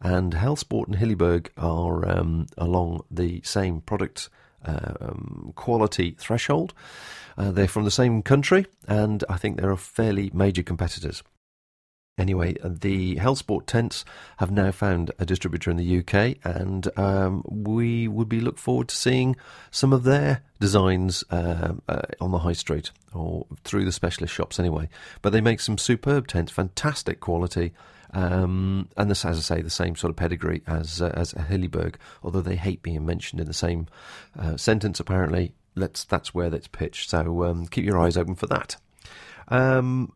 And 0.00 0.34
Helsport 0.34 0.88
and 0.88 0.96
Hilleberg 0.96 1.48
are 1.56 2.06
um, 2.06 2.46
along 2.58 3.04
the 3.10 3.40
same 3.44 3.80
product 3.80 4.28
uh, 4.64 4.94
um, 5.00 5.52
quality 5.54 6.16
threshold. 6.18 6.74
Uh, 7.38 7.50
they're 7.50 7.68
from 7.68 7.84
the 7.84 7.90
same 7.90 8.22
country, 8.22 8.66
and 8.88 9.22
I 9.28 9.36
think 9.36 9.60
they're 9.60 9.76
fairly 9.76 10.30
major 10.34 10.62
competitors. 10.62 11.22
Anyway, 12.18 12.54
the 12.64 13.16
Helsport 13.16 13.66
tents 13.66 14.02
have 14.38 14.50
now 14.50 14.70
found 14.70 15.10
a 15.18 15.26
distributor 15.26 15.70
in 15.70 15.76
the 15.76 15.98
UK, 15.98 16.38
and 16.44 16.88
um, 16.98 17.42
we 17.46 18.08
would 18.08 18.28
be 18.28 18.40
look 18.40 18.56
forward 18.56 18.88
to 18.88 18.96
seeing 18.96 19.36
some 19.70 19.92
of 19.92 20.04
their 20.04 20.42
designs 20.58 21.22
uh, 21.30 21.74
uh, 21.90 22.02
on 22.18 22.30
the 22.30 22.38
high 22.38 22.54
street 22.54 22.90
or 23.12 23.44
through 23.64 23.84
the 23.84 23.92
specialist 23.92 24.32
shops. 24.32 24.58
Anyway, 24.58 24.88
but 25.20 25.34
they 25.34 25.42
make 25.42 25.60
some 25.60 25.76
superb 25.76 26.26
tents, 26.26 26.50
fantastic 26.50 27.20
quality, 27.20 27.74
um, 28.14 28.88
and 28.96 29.10
this, 29.10 29.26
as 29.26 29.36
I 29.36 29.56
say, 29.56 29.60
the 29.60 29.68
same 29.68 29.94
sort 29.94 30.10
of 30.10 30.16
pedigree 30.16 30.62
as 30.66 31.02
uh, 31.02 31.12
as 31.12 31.34
Hilleberg. 31.34 31.96
Although 32.22 32.40
they 32.40 32.56
hate 32.56 32.80
being 32.80 33.04
mentioned 33.04 33.42
in 33.42 33.46
the 33.46 33.52
same 33.52 33.88
uh, 34.38 34.56
sentence, 34.56 35.00
apparently. 35.00 35.52
Let's 35.74 36.04
that's 36.04 36.32
where 36.32 36.48
that's 36.48 36.68
pitched. 36.68 37.10
So 37.10 37.44
um, 37.44 37.66
keep 37.66 37.84
your 37.84 37.98
eyes 37.98 38.16
open 38.16 38.36
for 38.36 38.46
that. 38.46 38.76
Um, 39.48 40.12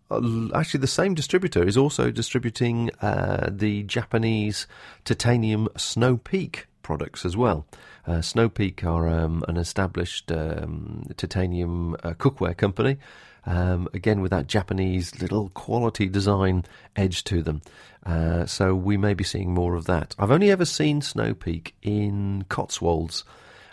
actually, 0.55 0.81
the 0.81 0.87
same 0.87 1.15
distributor 1.15 1.67
is 1.67 1.77
also 1.77 2.11
distributing 2.11 2.91
uh, 3.01 3.49
the 3.51 3.85
Japanese 3.85 4.67
titanium 5.05 5.69
Snow 5.77 6.17
Peak 6.17 6.67
products 6.83 7.25
as 7.25 7.37
well. 7.37 7.67
Uh, 8.07 8.21
Snow 8.21 8.49
Peak 8.49 8.85
are 8.85 9.09
um, 9.09 9.45
an 9.47 9.57
established 9.57 10.33
um, 10.33 11.05
titanium 11.17 11.95
uh, 12.03 12.15
cookware 12.15 12.57
company. 12.57 12.99
Um, 13.47 13.89
again, 13.95 14.21
with 14.21 14.33
that 14.33 14.49
Japanese 14.49 15.21
little 15.23 15.49
quality 15.51 16.09
design 16.09 16.65
edge 16.95 17.25
to 17.25 17.43
them. 17.43 17.63
Uh, 18.05 18.45
so 18.45 18.75
we 18.75 18.99
may 18.99 19.15
be 19.15 19.25
seeing 19.25 19.55
more 19.55 19.77
of 19.77 19.87
that. 19.87 20.15
I've 20.19 20.31
only 20.31 20.51
ever 20.51 20.67
seen 20.67 21.01
Snow 21.01 21.33
Peak 21.33 21.75
in 21.81 22.45
Cotswolds, 22.51 23.25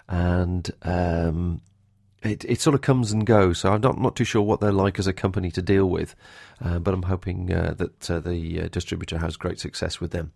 and 0.08 0.70
um, 0.84 1.62
it, 2.24 2.44
it 2.46 2.62
sort 2.62 2.74
of 2.74 2.82
comes 2.82 3.12
and 3.12 3.26
goes. 3.26 3.60
So 3.60 3.72
I'm 3.72 3.82
not, 3.82 4.00
not 4.00 4.16
too 4.16 4.24
sure 4.24 4.42
what 4.42 4.60
they're 4.60 4.72
like 4.72 5.00
as 5.00 5.08
a 5.08 5.14
company 5.14 5.52
to 5.52 5.62
deal 5.62 5.88
with, 5.88 6.16
uh, 6.64 6.80
but 6.80 6.94
I'm 6.94 7.04
hoping 7.04 7.54
uh, 7.54 7.76
that 7.78 8.10
uh, 8.12 8.20
the 8.20 8.62
uh, 8.62 8.68
distributor 8.70 9.20
has 9.20 9.38
great 9.38 9.60
success 9.60 10.00
with 10.00 10.12
them. 10.12 10.32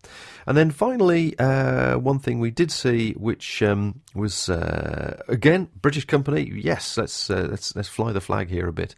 And 0.46 0.56
then 0.56 0.72
finally, 0.72 1.38
uh, 1.40 1.98
one 1.98 2.20
thing 2.20 2.40
we 2.40 2.52
did 2.52 2.72
see, 2.72 3.14
which 3.14 3.64
um, 3.64 4.02
was 4.14 4.50
uh, 4.50 5.22
again 5.28 5.70
British 5.82 6.06
company. 6.06 6.52
Yes, 6.54 6.98
let's 6.98 7.30
let's 7.30 7.76
let's 7.76 7.90
fly 7.90 8.12
the 8.12 8.22
flag 8.22 8.50
here 8.50 8.68
a 8.68 8.74
bit. 8.74 8.96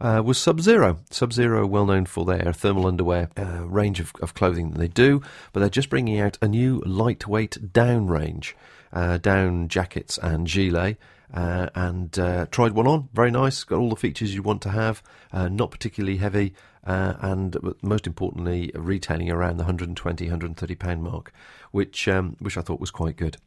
was 0.00 0.38
Sub 0.38 0.60
Zero. 0.60 0.98
Sub 1.10 1.32
Zero, 1.32 1.66
well 1.66 1.86
known 1.86 2.06
for 2.06 2.24
their 2.24 2.52
thermal 2.52 2.86
underwear 2.86 3.30
range 3.64 3.98
of, 3.98 4.12
of 4.22 4.34
clothing 4.34 4.70
that 4.70 4.78
they 4.78 4.88
do, 4.88 5.22
but 5.52 5.60
they're 5.60 5.68
just 5.68 5.90
bringing 5.90 6.20
out 6.20 6.38
a 6.40 6.48
new 6.48 6.80
lightweight 6.86 7.72
down 7.72 8.06
range, 8.06 8.56
down 8.92 9.66
jackets 9.66 10.18
and 10.18 10.46
gilet. 10.46 10.96
Uh, 11.32 11.68
and 11.74 12.18
uh, 12.18 12.46
tried 12.50 12.72
one 12.72 12.86
on. 12.86 13.08
Very 13.14 13.30
nice. 13.30 13.64
Got 13.64 13.78
all 13.78 13.88
the 13.88 13.96
features 13.96 14.34
you 14.34 14.42
want 14.42 14.60
to 14.62 14.68
have. 14.68 15.02
Uh, 15.32 15.48
not 15.48 15.70
particularly 15.70 16.18
heavy, 16.18 16.52
uh, 16.86 17.14
and 17.20 17.56
most 17.82 18.06
importantly, 18.06 18.70
retailing 18.74 19.30
around 19.30 19.56
the 19.56 19.62
120, 19.62 20.24
130 20.26 20.74
pound 20.74 21.02
mark, 21.02 21.32
which 21.70 22.06
um, 22.06 22.36
which 22.40 22.58
I 22.58 22.60
thought 22.60 22.80
was 22.80 22.90
quite 22.90 23.16
good. 23.16 23.38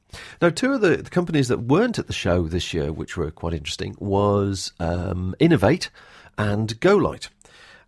Now, 0.41 0.49
two 0.49 0.73
of 0.73 0.81
the, 0.81 0.97
the, 0.97 1.09
companies 1.09 1.47
that 1.49 1.61
weren't 1.61 1.99
at 1.99 2.07
the 2.07 2.13
show 2.13 2.47
this 2.47 2.73
year, 2.73 2.91
which 2.91 3.17
were 3.17 3.29
quite 3.31 3.53
interesting, 3.53 3.95
was 3.99 4.71
um, 4.79 5.35
Inov-8 5.39 5.89
and 6.37 6.79
GoLite. 6.79 7.29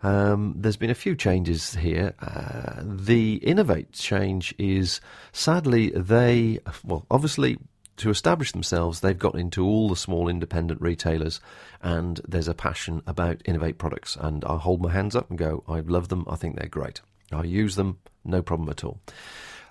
Um, 0.04 0.54
there's 0.58 0.78
been 0.78 0.92
a 0.92 0.96
few 0.96 1.16
changes 1.16 1.74
here. 1.74 2.14
Uh, 2.20 2.84
the 2.84 3.40
Inov-8 3.40 3.88
change 3.94 4.54
is 4.60 5.02
sadly 5.32 5.90
they 5.90 6.60
well 6.84 7.06
obviously 7.10 7.58
to 7.98 8.10
establish 8.10 8.52
themselves, 8.52 9.00
they've 9.00 9.18
got 9.18 9.36
into 9.36 9.66
all 9.66 9.90
the 9.90 9.96
small 9.96 10.28
independent 10.28 10.82
retailers, 10.82 11.40
and 11.82 12.22
there's 12.28 12.48
a 12.48 12.54
passion 12.54 13.02
about 13.06 13.40
Inov-8 13.40 13.78
products. 13.78 14.16
And 14.20 14.46
I 14.46 14.58
hold 14.58 14.82
my 14.82 14.92
hands 14.92 15.16
up 15.16 15.30
and 15.30 15.38
go, 15.38 15.64
I 15.68 15.80
love 15.82 16.10
them. 16.10 16.26
I 16.30 16.36
think 16.36 16.56
they're 16.56 16.70
great. 16.70 17.02
I 17.32 17.44
use 17.44 17.76
them, 17.76 18.00
no 18.24 18.42
problem 18.42 18.70
at 18.70 18.84
all. 18.84 19.00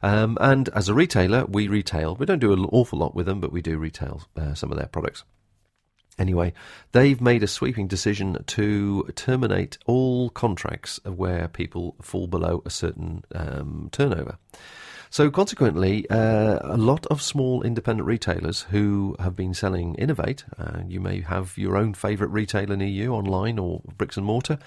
Um, 0.02 0.36
and 0.40 0.68
as 0.70 0.88
a 0.88 0.94
retailer, 0.94 1.46
we 1.46 1.68
retail. 1.68 2.16
We 2.16 2.26
don't 2.26 2.38
do 2.38 2.52
an 2.52 2.66
awful 2.66 2.98
lot 2.98 3.14
with 3.14 3.26
them, 3.26 3.40
but 3.40 3.52
we 3.52 3.62
do 3.62 3.78
retail 3.78 4.22
uh, 4.36 4.54
some 4.54 4.70
of 4.70 4.78
their 4.78 4.88
products. 4.88 5.24
Anyway, 6.18 6.52
they've 6.92 7.20
made 7.20 7.42
a 7.42 7.48
sweeping 7.48 7.86
decision 7.86 8.38
to 8.46 9.04
terminate 9.14 9.78
all 9.86 10.30
contracts 10.30 10.98
where 11.04 11.48
people 11.48 11.94
fall 12.00 12.26
below 12.26 12.62
a 12.64 12.70
certain 12.70 13.22
um, 13.34 13.88
turnover. 13.92 14.38
So, 15.11 15.30
consequently, 15.30 16.09
uh, 16.11 16.59
a 16.62 16.76
lot 16.76 17.07
of 17.07 17.22
small 17.22 17.62
independent 17.62 18.07
retailers 18.07 18.62
who 18.70 19.16
have 19.18 19.36
been 19.36 19.54
selling 19.54 19.94
Inov-8, 19.96 20.44
uh, 20.59 20.82
you 20.86 21.00
may 21.00 21.20
have 21.20 21.57
your 21.57 21.76
own 21.76 21.94
favourite 21.94 22.32
retailer 22.32 22.76
near 22.76 22.88
you 22.88 23.12
online 23.12 23.59
or 23.59 23.82
bricks 23.96 24.16
and 24.16 24.26
mortar, 24.26 24.59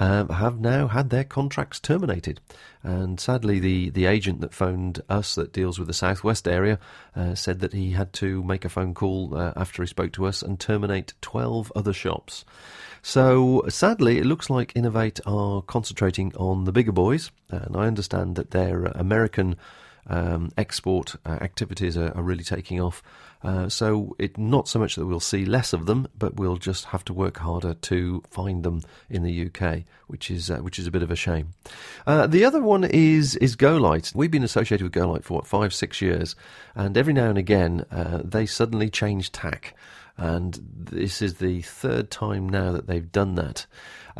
um, 0.00 0.28
have 0.30 0.60
now 0.60 0.88
had 0.88 1.10
their 1.10 1.24
contracts 1.24 1.78
terminated. 1.78 2.40
And 2.82 3.20
sadly, 3.20 3.60
the, 3.60 3.90
the 3.90 4.06
agent 4.06 4.40
that 4.40 4.54
phoned 4.54 5.02
us 5.08 5.34
that 5.34 5.52
deals 5.52 5.78
with 5.78 5.88
the 5.88 5.94
southwest 5.94 6.48
area 6.48 6.78
uh, 7.14 7.34
said 7.34 7.60
that 7.60 7.74
he 7.74 7.92
had 7.92 8.12
to 8.14 8.42
make 8.42 8.64
a 8.64 8.70
phone 8.70 8.94
call 8.94 9.36
uh, 9.36 9.52
after 9.56 9.82
he 9.82 9.86
spoke 9.86 10.12
to 10.12 10.26
us 10.26 10.42
and 10.42 10.58
terminate 10.58 11.12
12 11.20 11.70
other 11.76 11.92
shops. 11.92 12.44
So 13.02 13.64
sadly, 13.68 14.18
it 14.18 14.26
looks 14.26 14.50
like 14.50 14.74
Inov-8 14.74 15.20
are 15.26 15.62
concentrating 15.62 16.34
on 16.36 16.64
the 16.64 16.72
bigger 16.72 16.92
boys, 16.92 17.30
and 17.48 17.76
I 17.76 17.86
understand 17.86 18.36
that 18.36 18.50
their 18.50 18.84
American 18.86 19.56
um, 20.06 20.50
export 20.58 21.16
uh, 21.24 21.38
activities 21.40 21.96
are, 21.96 22.12
are, 22.16 22.22
really 22.22 22.44
taking 22.44 22.80
off. 22.80 23.02
Uh, 23.42 23.68
so 23.68 24.14
it 24.18 24.36
not 24.36 24.68
so 24.68 24.78
much 24.78 24.96
that 24.96 25.06
we'll 25.06 25.20
see 25.20 25.44
less 25.44 25.72
of 25.72 25.86
them, 25.86 26.08
but 26.18 26.36
we'll 26.36 26.56
just 26.56 26.86
have 26.86 27.04
to 27.04 27.12
work 27.14 27.38
harder 27.38 27.74
to 27.74 28.22
find 28.28 28.64
them 28.64 28.82
in 29.08 29.22
the 29.22 29.46
UK, 29.46 29.84
which 30.08 30.30
is 30.30 30.50
uh, 30.50 30.58
which 30.58 30.78
is 30.78 30.86
a 30.86 30.90
bit 30.90 31.02
of 31.02 31.10
a 31.10 31.16
shame. 31.16 31.54
Uh, 32.06 32.26
the 32.26 32.44
other 32.44 32.60
one 32.60 32.84
is 32.84 33.36
is 33.36 33.56
GoLite. 33.56 34.14
We've 34.14 34.30
been 34.30 34.44
associated 34.44 34.84
with 34.84 34.92
GoLite 34.92 35.24
for 35.24 35.34
what 35.34 35.46
five 35.46 35.72
six 35.72 36.02
years, 36.02 36.36
and 36.74 36.98
every 36.98 37.12
now 37.12 37.28
and 37.28 37.38
again 37.38 37.84
uh, 37.90 38.20
they 38.22 38.46
suddenly 38.46 38.90
change 38.90 39.32
tack 39.32 39.74
and 40.16 40.60
this 40.74 41.22
is 41.22 41.34
the 41.34 41.62
third 41.62 42.10
time 42.10 42.48
now 42.48 42.72
that 42.72 42.86
they've 42.86 43.10
done 43.10 43.34
that. 43.36 43.66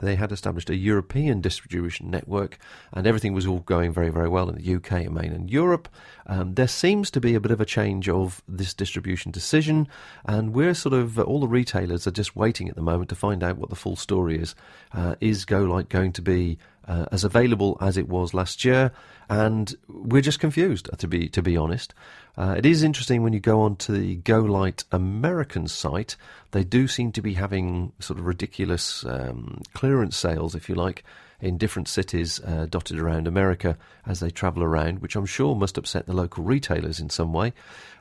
They 0.01 0.15
had 0.17 0.33
established 0.33 0.71
a 0.71 0.77
European 0.77 1.41
distribution 1.41 2.11
network, 2.11 2.59
and 2.93 3.07
everything 3.07 3.35
was 3.35 3.47
all 3.47 3.61
going 3.61 3.93
very, 3.93 4.11
very 4.11 4.29
well 4.29 4.49
in 4.49 4.57
the 4.57 4.75
UK 4.75 4.93
and 4.93 5.15
mainland 5.15 5.51
Europe. 5.51 5.89
Um, 6.27 6.55
there 6.55 6.69
seems 6.69 7.11
to 7.11 7.21
be 7.21 7.35
a 7.35 7.41
bit 7.41 7.51
of 7.51 7.61
a 7.61 7.67
change 7.67 8.09
of 8.09 8.43
this 8.49 8.73
distribution 8.73 9.31
decision, 9.31 9.89
and 10.25 10.55
we're 10.55 10.75
sort 10.75 10.95
of 10.95 11.19
all 11.19 11.41
the 11.41 11.49
retailers 11.49 12.07
are 12.07 12.13
just 12.13 12.37
waiting 12.37 12.69
at 12.69 12.77
the 12.77 12.83
moment 12.83 13.09
to 13.11 13.15
find 13.15 13.43
out 13.43 13.59
what 13.59 13.71
the 13.71 13.77
full 13.77 13.97
story 13.97 14.39
is. 14.39 14.55
Uh, 14.93 15.17
is 15.21 15.45
GoLite 15.45 15.89
going 15.89 16.13
to 16.13 16.23
be 16.23 16.59
uh, 16.87 17.07
as 17.13 17.25
available 17.25 17.77
as 17.81 17.97
it 17.97 18.09
was 18.09 18.35
last 18.35 18.65
year? 18.65 18.93
And 19.29 19.73
we're 19.89 20.23
just 20.23 20.41
confused, 20.41 20.89
to 20.99 21.07
be 21.07 21.29
to 21.29 21.43
be 21.43 21.57
honest. 21.57 21.95
Uh, 22.37 22.55
it 22.57 22.67
is 22.67 22.83
interesting 22.83 23.23
when 23.23 23.33
you 23.33 23.41
go 23.41 23.61
on 23.61 23.77
to 23.77 23.93
the 23.93 24.17
GoLite 24.19 24.85
American 24.93 25.69
site, 25.69 26.17
they 26.53 26.65
do 26.65 26.89
seem 26.89 27.13
to 27.13 27.23
be 27.23 27.35
having 27.35 27.93
sort 27.99 28.19
of 28.19 28.27
ridiculous 28.27 29.05
um, 29.05 29.63
clearance 29.75 30.17
sales, 30.17 30.55
if 30.55 30.69
you 30.69 30.75
like, 30.75 31.05
in 31.41 31.59
different 31.59 31.89
cities 31.89 32.41
uh, 32.45 32.67
dotted 32.69 32.99
around 32.99 33.27
America 33.27 33.77
as 34.07 34.21
they 34.21 34.31
travel 34.31 34.63
around, 34.63 35.01
which 35.01 35.17
I'm 35.17 35.27
sure 35.27 35.55
must 35.55 35.79
upset 35.79 36.07
the 36.07 36.13
local 36.13 36.45
retailers 36.45 37.01
in 37.01 37.11
some 37.11 37.33
way. 37.33 37.53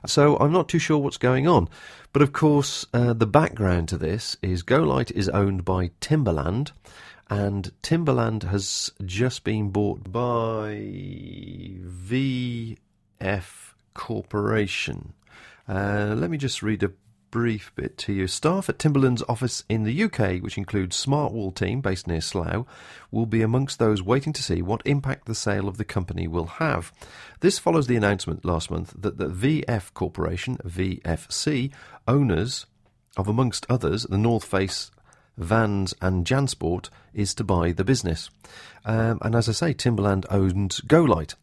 So 0.05 0.37
I'm 0.37 0.51
not 0.51 0.69
too 0.69 0.79
sure 0.79 0.97
what's 0.97 1.17
going 1.17 1.47
on. 1.47 1.69
But 2.11 2.21
of 2.21 2.33
course, 2.33 2.85
uh, 2.93 3.13
the 3.13 3.27
background 3.27 3.89
to 3.89 3.97
this 3.97 4.37
is 4.41 4.63
GoLite 4.63 5.11
is 5.11 5.29
owned 5.29 5.63
by 5.63 5.91
Timberland 5.99 6.71
and 7.29 7.71
Timberland 7.81 8.43
has 8.43 8.91
just 9.05 9.43
been 9.43 9.69
bought 9.69 10.11
by 10.11 10.73
VF 12.01 12.77
Corporation. 13.93 15.13
Uh, 15.67 16.15
let 16.17 16.29
me 16.31 16.37
just 16.37 16.63
read 16.63 16.81
a 16.83 16.91
brief 17.31 17.71
bit 17.75 17.97
to 17.99 18.13
you. 18.13 18.27
Staff 18.27 18.69
at 18.69 18.79
Timberland's 18.79 19.23
office 19.29 19.63
in 19.69 19.83
the 19.83 20.03
UK, 20.03 20.41
which 20.41 20.57
includes 20.57 21.05
Smartwool 21.05 21.53
team 21.53 21.81
based 21.81 22.07
near 22.07 22.21
Slough, 22.21 22.65
will 23.11 23.25
be 23.25 23.41
amongst 23.41 23.77
those 23.77 24.01
waiting 24.01 24.33
to 24.33 24.43
see 24.43 24.61
what 24.61 24.81
impact 24.85 25.25
the 25.25 25.35
sale 25.35 25.67
of 25.67 25.77
the 25.77 25.85
company 25.85 26.27
will 26.27 26.45
have. 26.45 26.91
This 27.41 27.59
follows 27.59 27.87
the 27.87 27.95
announcement 27.95 28.43
last 28.45 28.71
month 28.71 28.93
that 28.97 29.17
the 29.17 29.27
VF 29.27 29.93
Corporation, 29.93 30.57
VFC, 30.65 31.71
owners 32.07 32.65
of, 33.17 33.27
amongst 33.27 33.65
others, 33.69 34.03
the 34.03 34.17
North 34.17 34.45
Face 34.45 34.91
Vans 35.39 35.93
and 36.01 36.25
Jansport 36.25 36.89
is 37.13 37.33
to 37.35 37.43
buy 37.43 37.71
the 37.71 37.83
business. 37.83 38.29
Um, 38.85 39.19
and 39.21 39.35
as 39.35 39.49
I 39.49 39.53
say, 39.53 39.73
Timberland 39.73 40.25
owns 40.29 40.81
GoLite. 40.81 41.35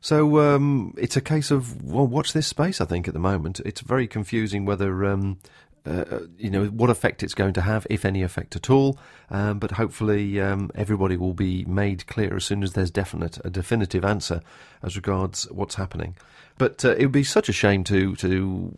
So 0.00 0.40
um, 0.40 0.94
it's 0.96 1.16
a 1.16 1.20
case 1.20 1.50
of 1.50 1.82
well, 1.84 2.06
watch 2.06 2.32
this 2.32 2.46
space. 2.46 2.80
I 2.80 2.86
think 2.86 3.06
at 3.06 3.14
the 3.14 3.20
moment 3.20 3.60
it's 3.60 3.82
very 3.82 4.06
confusing 4.06 4.64
whether 4.64 5.04
um, 5.04 5.38
uh, 5.86 6.04
uh, 6.10 6.20
you 6.38 6.50
know 6.50 6.66
what 6.66 6.90
effect 6.90 7.22
it's 7.22 7.34
going 7.34 7.54
to 7.54 7.60
have, 7.62 7.86
if 7.88 8.04
any 8.04 8.22
effect 8.22 8.56
at 8.56 8.70
all. 8.70 8.98
Um, 9.30 9.58
but 9.58 9.72
hopefully, 9.72 10.40
um, 10.40 10.70
everybody 10.74 11.16
will 11.16 11.34
be 11.34 11.64
made 11.64 12.06
clear 12.06 12.36
as 12.36 12.44
soon 12.44 12.62
as 12.62 12.72
there's 12.72 12.90
definite 12.90 13.38
a 13.44 13.50
definitive 13.50 14.04
answer 14.04 14.42
as 14.82 14.96
regards 14.96 15.50
what's 15.50 15.76
happening. 15.76 16.16
But 16.58 16.84
uh, 16.84 16.96
it 16.96 17.02
would 17.02 17.12
be 17.12 17.24
such 17.24 17.48
a 17.48 17.54
shame 17.54 17.84
to 17.84 18.14
to 18.16 18.76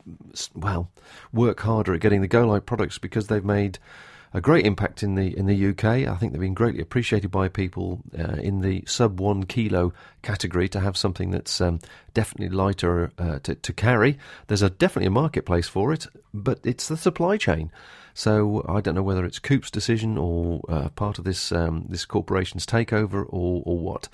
well 0.54 0.90
work 1.32 1.60
harder 1.60 1.94
at 1.94 2.00
getting 2.00 2.20
the 2.20 2.28
GoLite 2.28 2.66
products 2.66 2.98
because 2.98 3.26
they've 3.26 3.44
made 3.44 3.78
a 4.34 4.40
great 4.40 4.66
impact 4.66 5.02
in 5.02 5.14
the 5.14 5.36
in 5.36 5.46
the 5.46 5.68
UK. 5.68 5.84
I 5.84 6.16
think 6.16 6.32
they've 6.32 6.40
been 6.40 6.54
greatly 6.54 6.80
appreciated 6.80 7.30
by 7.30 7.48
people 7.48 8.00
uh, 8.18 8.36
in 8.40 8.60
the 8.60 8.84
sub 8.86 9.20
one 9.20 9.44
kilo 9.44 9.92
category 10.22 10.68
to 10.70 10.80
have 10.80 10.96
something 10.96 11.30
that's 11.30 11.60
um, 11.60 11.80
definitely 12.14 12.54
lighter 12.54 13.12
uh, 13.18 13.38
to, 13.40 13.54
to 13.54 13.72
carry. 13.72 14.18
There's 14.46 14.62
a 14.62 14.70
definitely 14.70 15.08
a 15.08 15.10
marketplace 15.10 15.68
for 15.68 15.92
it, 15.92 16.06
but 16.32 16.60
it's 16.64 16.88
the 16.88 16.96
supply 16.96 17.36
chain. 17.36 17.70
So 18.14 18.64
I 18.68 18.80
don't 18.80 18.94
know 18.94 19.02
whether 19.02 19.24
it's 19.24 19.38
Coop's 19.38 19.70
decision 19.70 20.18
or 20.18 20.60
uh, 20.68 20.88
part 20.90 21.18
of 21.18 21.24
this 21.24 21.52
um, 21.52 21.86
this 21.88 22.04
corporation's 22.04 22.66
takeover 22.66 23.26
or 23.28 23.62
or 23.64 23.78
what. 23.78 24.08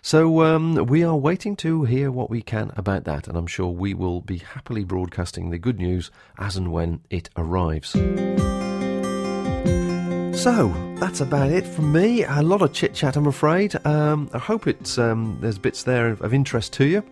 So 0.00 0.42
um, 0.42 0.86
we 0.86 1.02
are 1.02 1.16
waiting 1.16 1.56
to 1.56 1.82
hear 1.84 2.12
what 2.12 2.30
we 2.30 2.40
can 2.40 2.70
about 2.76 3.04
that, 3.04 3.26
and 3.26 3.36
I'm 3.36 3.48
sure 3.48 3.68
we 3.68 3.94
will 3.94 4.20
be 4.20 4.38
happily 4.38 4.84
broadcasting 4.84 5.50
the 5.50 5.58
good 5.58 5.78
news 5.78 6.12
as 6.38 6.56
and 6.56 6.70
when 6.72 7.00
it 7.10 7.30
arrives. 7.36 7.96
So 10.38 10.72
that's 11.00 11.20
about 11.20 11.50
it 11.50 11.66
from 11.66 11.90
me. 11.90 12.22
A 12.22 12.42
lot 12.42 12.62
of 12.62 12.72
chit 12.72 12.94
chat, 12.94 13.16
I'm 13.16 13.26
afraid. 13.26 13.74
Um, 13.84 14.30
I 14.32 14.38
hope 14.38 14.68
it's 14.68 14.96
um, 14.96 15.36
there's 15.40 15.58
bits 15.58 15.82
there 15.82 16.10
of, 16.10 16.22
of 16.22 16.32
interest 16.32 16.72
to 16.74 16.84
you, 16.84 17.02